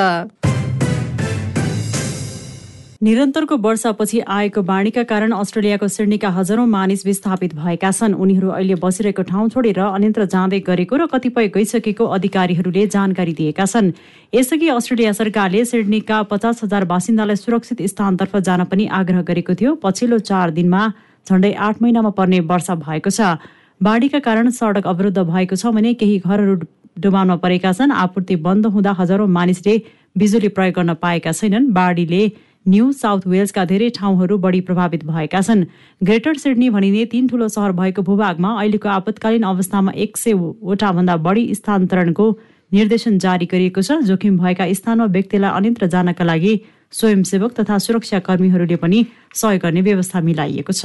निरन्तरको 3.03 3.57
वर्षापछि 3.57 4.19
आएको 4.29 4.63
बाढीका 4.63 5.03
कारण 5.11 5.33
अस्ट्रेलियाको 5.33 5.87
सिडनीका 5.89 6.29
हजारौं 6.31 6.67
मानिस 6.69 7.05
विस्थापित 7.07 7.55
भएका 7.57 7.91
छन्। 7.91 8.15
उनीहरू 8.15 8.49
अहिले 8.51 8.75
बसिरहेको 8.77 9.23
ठाउँ 9.25 9.49
छोडेर 9.49 9.79
अन्यत्र 9.81 10.25
जाँदै 10.29 10.61
गरेको 10.61 10.97
र 10.97 11.07
कतिपय 11.09 11.49
गइसकेको 11.49 12.05
अधिकारीहरूले 12.07 12.87
जानकारी 12.87 13.33
दिएका 13.33 13.65
छन्। 13.65 13.93
यसअघि 14.33 14.69
अस्ट्रेलिया 14.69 15.13
सरकारले 15.13 15.65
सिडनीका 15.65 16.23
पचास 16.29 16.61
हजार 16.65 16.85
बासिन्दालाई 16.85 17.37
सुरक्षित 17.37 17.81
स्थानतर्फ 17.89 18.37
जान 18.39 18.65
पनि 18.69 18.87
आग्रह 18.93 19.23
गरेको 19.25 19.55
थियो। 19.57 19.75
पछिल्लो 19.81 20.19
चार 20.21 20.51
दिनमा 20.53 20.83
झण्डै 21.27 21.53
आठ 21.55 21.81
महिनामा 21.81 22.11
पर्ने 22.21 22.41
वर्षा 22.45 22.75
भएको 22.85 23.11
छ। 23.11 23.41
बाढीका 23.81 24.19
कारण 24.21 24.51
सडक 24.53 24.85
अवरुद्ध 24.85 25.25
भएको 25.25 25.57
छ 25.57 25.73
भने 25.73 25.95
केही 25.97 26.21
घरहरू 26.21 26.55
डुबानमा 27.01 27.37
परेका 27.41 27.73
छन्। 27.73 27.97
आपूर्ति 27.97 28.37
बन्द 28.45 28.67
हुँदा 28.77 28.93
हजारौं 29.01 29.33
मानिसले 29.33 29.75
बिजुली 30.21 30.49
प्रयोग 30.53 30.75
गर्न 30.77 30.95
पाएका 31.01 31.33
छैनन्। 31.33 31.73
बाढीले 31.73 32.23
न्यू 32.67 32.91
साउथ 32.93 33.27
वेल्सका 33.27 33.65
धेरै 33.65 33.89
ठाउँहरू 33.97 34.37
बढी 34.39 34.61
प्रभावित 34.61 35.05
भएका 35.05 35.41
छन्। 35.41 35.65
ग्रेटर 36.03 36.35
सिडनी 36.37 36.69
भनिने 36.71 37.05
तीन 37.13 37.29
ठूलो 37.29 37.49
सहर 37.49 37.73
भएको 37.73 38.03
भूभागमा 38.03 38.51
अहिलेको 38.61 38.89
आपतकालीन 38.89 39.43
अवस्थामा 39.43 39.93
एक 39.97 40.17
सयवटा 40.17 40.93
भन्दा 40.93 41.17
बढी 41.17 41.45
स्थानान्तरणको 41.55 42.27
निर्देशन 42.73 43.19
जारी 43.19 43.47
गरिएको 43.47 43.83
छ। 43.83 44.05
जोखिम 44.05 44.37
भएका 44.39 44.73
स्थानमा 44.73 45.05
व्यक्तिलाई 45.17 45.51
अन्यत्र 45.51 45.87
जानका 45.89 46.25
लागि 46.25 46.53
स्वयंसेवक 46.93 47.53
तथा 47.59 47.79
सुरक्षा 47.79 48.19
कर्मीहरूले 48.29 48.77
पनि 48.77 49.05
सहयोग 49.35 49.63
गर्ने 49.63 49.81
व्यवस्था 49.83 50.21
मिलाइएको 50.21 50.73
छ। 50.73 50.85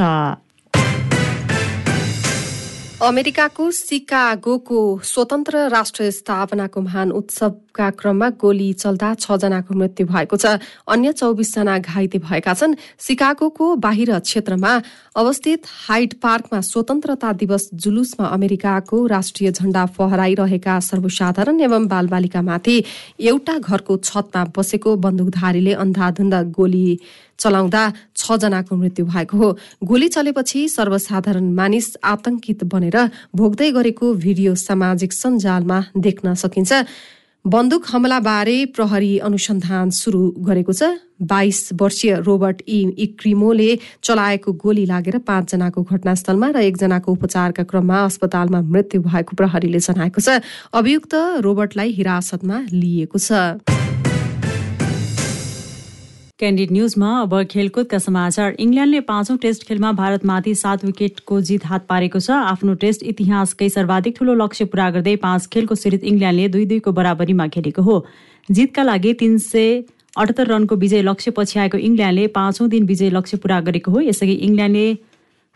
अमेरिकाको 2.95 3.69
सिकागोको 3.71 4.79
स्वतन्त्र 5.03 5.67
राष्ट्र 5.69 6.10
स्थापनाको 6.12 6.81
महान 6.81 7.12
उत्सवका 7.12 7.89
क्रममा 7.91 8.29
गोली 8.39 8.71
चल्दा 8.73 9.13
छजनाको 9.19 9.73
मृत्यु 9.75 10.08
भएको 10.08 10.38
छ। 10.38 10.63
अन्य 10.88 11.12
चौबिसजना 11.12 11.77
घाइते 11.77 12.17
भएका 12.23 12.53
छन्। 12.55 12.75
सिकागोको 12.97 13.75
बाहिर 13.75 14.19
क्षेत्रमा 14.19 14.71
अवस्थित 15.13 15.67
हाइड 15.67 16.13
पार्कमा 16.23 16.62
स्वतन्त्रता 16.62 17.34
दिवस 17.36 17.69
जुलुसमा 17.75 18.27
अमेरिकाको 18.31 19.05
राष्ट्रिय 19.08 19.51
झण्डा 19.51 19.86
फहराइरहेका 19.91 20.79
सर्वसाधारण 20.79 21.60
एवं 21.67 21.88
बालबालिकामाथि 21.91 22.77
एउटा 23.19 23.58
घरको 23.60 23.97
छतमा 24.08 24.45
बसेको 24.55 24.95
बन्दुकधारीले 24.95 25.73
अन्धाधुन्द 25.84 26.36
गोली 26.55 26.88
चलाउँदा 27.39 27.81
छजनाको 28.15 28.75
मृत्यु 28.75 29.05
भएको 29.05 29.38
हो। 29.38 29.47
गोली 29.84 30.08
चलेपछि 30.08 30.67
सर्वसाधारण 30.69 31.51
मानिस 31.51 31.88
आतंकित 32.03 32.63
बनेर 32.86 33.10
भोग्दै 33.36 33.71
गरेको 33.71 34.13
भिडियो 34.15 34.56
सामाजिक 34.56 35.12
सञ्जालमा 35.13 35.80
देख्न 35.98 36.34
सकिन्छ। 36.36 36.86
बन्दुक 37.45 37.84
हमलाबारे 37.89 38.58
प्रहरी 38.74 39.12
अनुसन्धान 39.21 39.89
शुरू 39.91 40.21
गरेको 40.41 40.74
छ। 40.74 40.98
बाइस 41.21 41.78
वर्षीय 41.78 42.13
रोबर्ट 42.26 42.62
ई 42.67 42.80
इक्रिमोले 43.06 43.69
चलाएको 44.02 44.52
गोली 44.54 44.86
लागेर 44.86 45.17
पाँचजनाको 45.21 45.84
घटनास्थलमा 45.84 46.48
र 46.52 46.58
एकजनाको 46.65 47.12
उपचारका 47.12 47.63
क्रममा 47.69 47.98
अस्पतालमा 48.10 48.62
मृत्यु 48.74 49.02
भएको 49.06 49.38
प्रहरीले 49.38 49.80
जनाएको 49.80 50.19
छ। 50.21 50.41
अभियुक्त 50.74 51.13
रोबर्टलाई 51.45 51.89
हिरासतमा 51.93 52.58
लिएको 52.74 53.17
छ। 53.21 53.85
क्यान्डिड 56.39 56.71
न्युजमा 56.71 57.10
अब 57.17 57.34
खेलकुदका 57.52 57.98
समाचार। 57.98 58.56
इङ्ल्यान्डले 58.60 59.00
पाँचौं 59.02 59.36
टेस्ट 59.43 59.63
खेलमा 59.67 59.91
भारतमाथि 59.95 60.54
सात 60.56 60.84
विकेटको 60.86 61.39
जित 61.41 61.65
हात 61.65 61.86
पारेको 61.89 62.19
छ। 62.19 62.32
आफ्नो 62.52 62.74
टेस्ट 62.82 63.04
इतिहासकै 63.12 63.69
सर्वाधिक 63.69 64.17
ठूलो 64.17 64.34
लक्ष्य 64.36 64.65
पूरा 64.67 64.89
गर्दै 64.95 65.15
पाँच 65.24 65.48
खेलको 65.54 65.76
सिरिज 65.76 66.04
इङ्ल्यान्डले 66.04 66.48
दुई 66.56 66.65
दुईको 66.65 66.91
बराबरीमा 66.91 67.48
खेलेको 67.56 67.82
हो। 67.82 67.95
जितका 68.50 68.84
लागि 68.84 69.13
तीन 69.21 69.38
सय 69.39 69.69
अठहत्तर 70.17 70.48
रनको 70.48 70.76
विजय 70.76 71.02
लक्ष्य 71.02 71.32
पछि 71.38 71.60
आएको 71.60 71.78
इङ्ल्यान्डले 71.88 72.28
पाँचौं 72.36 72.67
दिन 72.69 72.84
विजय 72.86 73.10
लक्ष्य 73.15 73.38
पूरा 73.39 73.60
गरेको 73.67 73.91
हो। 73.91 74.02
यसअघि 74.02 74.36
इङ्ल्यान्डले 74.48 74.88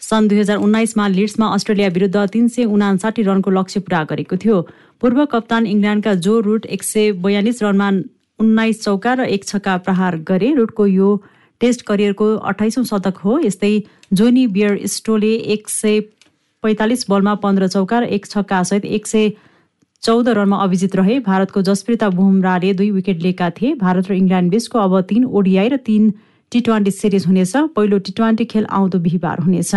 सन् 0.02 0.30
दुई 0.30 0.40
हजार 0.40 0.64
उन्नाइसमा 0.64 1.08
लिड्समा 1.18 1.48
अस्ट्रेलिया 1.56 1.90
विरुद्ध 1.98 2.24
तीन 2.38 2.48
सय 2.48 2.72
उनासाठी 2.78 3.28
रनको 3.28 3.52
लक्ष्य 3.52 3.80
पूरा 3.84 4.04
गरेको 4.14 4.40
थियो। 4.46 4.62
पूर्व 5.02 5.26
कप्तान 5.28 5.68
इङ्ल्यान्डका 5.68 6.14
जो 6.24 6.40
रुट 6.48 6.66
एक 6.78 6.84
सय 6.84 7.12
बयालिस 7.28 7.62
रनमा 7.64 7.90
उन्नाइस 8.40 8.84
चौका 8.84 9.14
र 9.14 9.26
एक 9.30 9.46
छक्का 9.46 9.78
प्रहार 9.86 10.18
गरे। 10.28 10.54
रुटको 10.56 10.86
यो 10.88 11.10
टेस्ट 11.62 11.82
करियरको 11.82 12.26
अठाइसौँ 12.52 12.84
शतक 12.86 13.18
हो। 13.26 13.40
यस्तै 13.40 13.72
जोनी 14.14 14.46
बियर 14.48 14.80
स्टोले 14.88 15.34
एक 15.56 15.70
सय 15.70 16.00
पैँतालिस 16.64 17.10
बलमा 17.10 17.36
पन्ध्र 17.44 17.68
चौका 17.68 18.00
र 18.00 18.04
एक 18.16 18.26
छक्कासहित 18.28 18.86
एक 18.88 19.08
सय 19.08 19.32
चौध 20.04 20.30
रनमा 20.30 20.58
अभिजित 20.64 20.96
रहे। 20.96 21.20
भारतको 21.22 21.62
जसप्रिता 21.62 22.10
बुमराले 22.12 22.74
दुई 22.74 22.90
विकेट 22.92 23.22
लिएका 23.22 23.50
थिए। 23.52 23.76
भारत 23.76 24.12
र 24.12 24.14
इङ्ल्यान्ड 24.16 24.52
बीचको 24.52 24.80
अब 24.80 25.02
तीन 25.10 25.26
ओडिआई 25.26 25.70
र 25.70 25.78
तीन 25.86 26.14
टी 26.52 26.60
ट्वेन्टी 26.62 26.92
सिरिज 26.92 27.26
हुनेछ। 27.28 27.56
पहिलो 27.76 27.98
टी 28.00 28.12
ट्वेन्टी 28.12 28.46
खेल 28.46 28.66
आउँदो 28.72 29.00
बिहिबार 29.00 29.40
हुनेछ। 29.40 29.76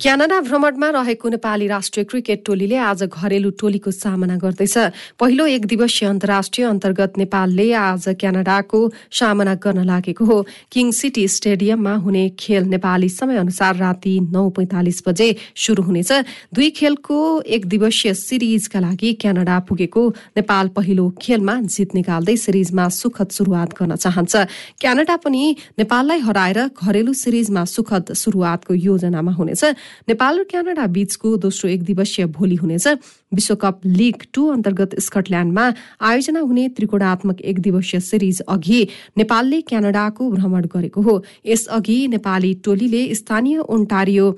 क्यानाडा 0.00 0.38
भ्रमणमा 0.40 0.88
रहेको 0.90 1.28
नेपाली 1.28 1.66
राष्ट्रिय 1.68 2.04
क्रिकेट 2.08 2.40
टोलीले 2.46 2.76
आज 2.80 3.02
घरेलु 3.04 3.50
टोलीको 3.60 3.90
सामना 3.92 4.36
गर्दैछ। 4.40 4.76
पहिलो 5.20 5.46
एक 5.46 5.66
दिवसीय 5.68 6.08
अन्तर्राष्ट्रिय 6.08 6.66
अन्तर्गत 6.66 7.18
नेपालले 7.18 7.66
आज 7.76 8.08
क्यानाडाको 8.16 8.80
सामना 9.12 9.54
गर्न 9.60 9.84
लागेको 9.84 10.24
हो। 10.24 10.38
किङ 10.72 10.90
सिटी 10.90 11.26
स्टेडियममा 11.28 11.94
हुने 12.00 12.24
खेल 12.32 12.64
नेपाली 12.72 13.08
समय 13.10 13.36
अनुसार 13.36 13.76
राति 13.76 14.14
नौ 14.32 14.48
पैंतालिस 14.56 15.02
बजे 15.04 15.28
शुरू 15.54 15.82
हुनेछ। 15.82 16.12
दुई 16.48 16.70
खेलको 16.80 17.18
एक 17.44 17.66
दिवसीय 17.68 18.14
सिरिजका 18.16 18.80
लागि 18.80 19.12
क्यानाडा 19.20 19.58
पुगेको 19.68 20.08
नेपाल 20.40 20.68
पहिलो 20.72 21.08
खेलमा 21.20 21.60
जित 21.68 21.94
निकाल्दै 21.94 22.36
सिरिजमा 22.38 22.88
सुखद 22.88 23.36
शुरूआत 23.36 23.76
गर्न 23.76 23.96
चाहन्छ। 23.98 24.32
क्यानाडा 24.80 25.16
पनि 25.20 25.44
नेपाललाई 25.76 26.20
हराएर 26.24 26.64
घरेलु 26.72 27.12
सिरिजमा 27.12 27.64
सुखद 27.68 28.16
शुरूआतको 28.16 28.72
योजनामा 28.80 29.32
हुनेछ। 29.36 29.64
नेपाल 30.08 30.38
र 30.38 30.44
क्यानाडा 30.44 30.86
बीचको 30.86 31.36
दोस्रो 31.36 31.70
एक 31.70 31.82
दिवसीय 31.82 32.26
भोलि 32.26 32.54
हुनेछ। 32.54 32.86
विश्वकप 33.34 33.80
लिग 33.86 34.22
टू 34.34 34.46
अन्तर्गत 34.52 34.98
स्कटल्याण्डमा 35.00 35.70
आयोजना 36.00 36.40
हुने 36.40 36.68
त्रिकोणात्मक 36.68 37.40
एक 37.40 37.60
दिवसीय 37.60 38.00
सिरिज 38.00 38.40
अघि 38.48 38.80
नेपालले 39.18 39.60
क्यानाडाको 39.60 40.30
भ्रमण 40.30 40.66
गरेको 40.74 41.00
हो। 41.00 41.22
यसअघि 41.46 42.06
नेपाली 42.08 42.54
टोलीले 42.64 43.02
स्थानीय 43.14 43.58
ओन्टारियो 43.68 44.30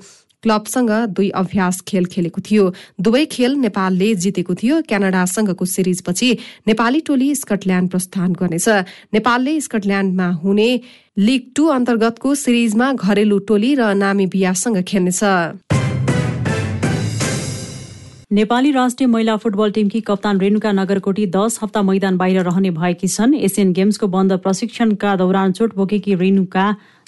क्लबसँग 0.43 0.91
दुई 1.15 1.29
अभ्यास 1.31 1.81
खेल 1.87 2.05
खेलेको 2.05 2.41
थियो। 2.41 2.63
दुवै 3.01 3.25
खेल 3.25 3.55
नेपालले 3.57 4.13
जितेको 4.15 4.53
थियो। 4.55 4.81
क्यानाडासँगको 4.83 5.65
सिरिजपछि 5.65 6.29
नेपाली 6.67 6.99
टोली 7.07 7.33
स्कटल्याण्ड 7.35 7.89
प्रस्थान 7.89 8.33
गर्नेछ। 8.33 8.67
नेपालले 9.13 9.59
स्कटल्याण्डमा 9.61 10.27
हुने 10.43 10.69
लिग 11.17 11.41
टू 11.55 11.63
अन्तर्गतको 11.67 12.35
सिरिजमा 12.35 12.91
घरेलु 12.93 13.37
टोली 13.47 13.75
र 13.75 13.93
नामिबियासँग 13.95 14.81
खेल्नेछ। 14.83 15.23
नेपाली 18.33 18.71
राष्ट्रिय 18.71 19.07
महिला 19.07 19.35
फुटबल 19.37 19.71
टिमकी 19.71 19.99
कप्तान 20.01 20.39
रेणुका 20.41 20.71
नगरकोटी 20.71 21.25
दस 21.29 21.59
हप्ता 21.61 21.81
मैदान 21.81 22.17
बाहिर 22.17 22.41
रहने 22.41 22.69
भएकी 22.73 23.07
छन्। 23.07 23.33
एसियन 23.37 23.73
गेम्सको 23.73 24.07
बन्द 24.09 24.33
प्रशिक्षणका 24.41 25.15
दौरान 25.15 25.51
चोट 25.53 25.75
बोकेकी 25.75 26.15
रेणुका 26.17 26.65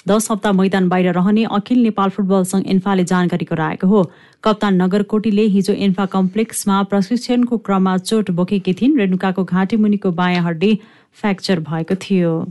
दस 0.08 0.30
हप्ता 0.30 0.52
मैदान 0.52 0.88
बाहिर 0.88 1.12
रहने 1.12 1.44
अखिल 1.44 1.82
नेपाल 1.82 2.10
फुटबल 2.10 2.44
संघ 2.44 2.66
एन्फाले 2.66 3.04
जानकारी 3.04 3.44
गराएको 3.44 3.86
हो। 3.86 4.02
कप्तान 4.44 4.82
नगरकोटीले 4.82 5.42
हिजो 5.54 5.72
एन्फा 5.72 6.06
कम्प्लेक्समा 6.06 6.82
प्रशिक्षणको 6.82 7.58
क्रममा 7.58 7.96
चोट 7.98 8.30
बोकेकी 8.30 8.74
थिइन् 8.74 8.98
रेणुकाको 8.98 9.44
घाँटी 9.44 9.76
मुनिको 9.76 10.10
बायाँ 10.12 10.42
हड्डी 10.44 10.78
फ्र्याक्चर 11.12 11.60
भएको 11.60 11.94
थियो। 11.94 12.46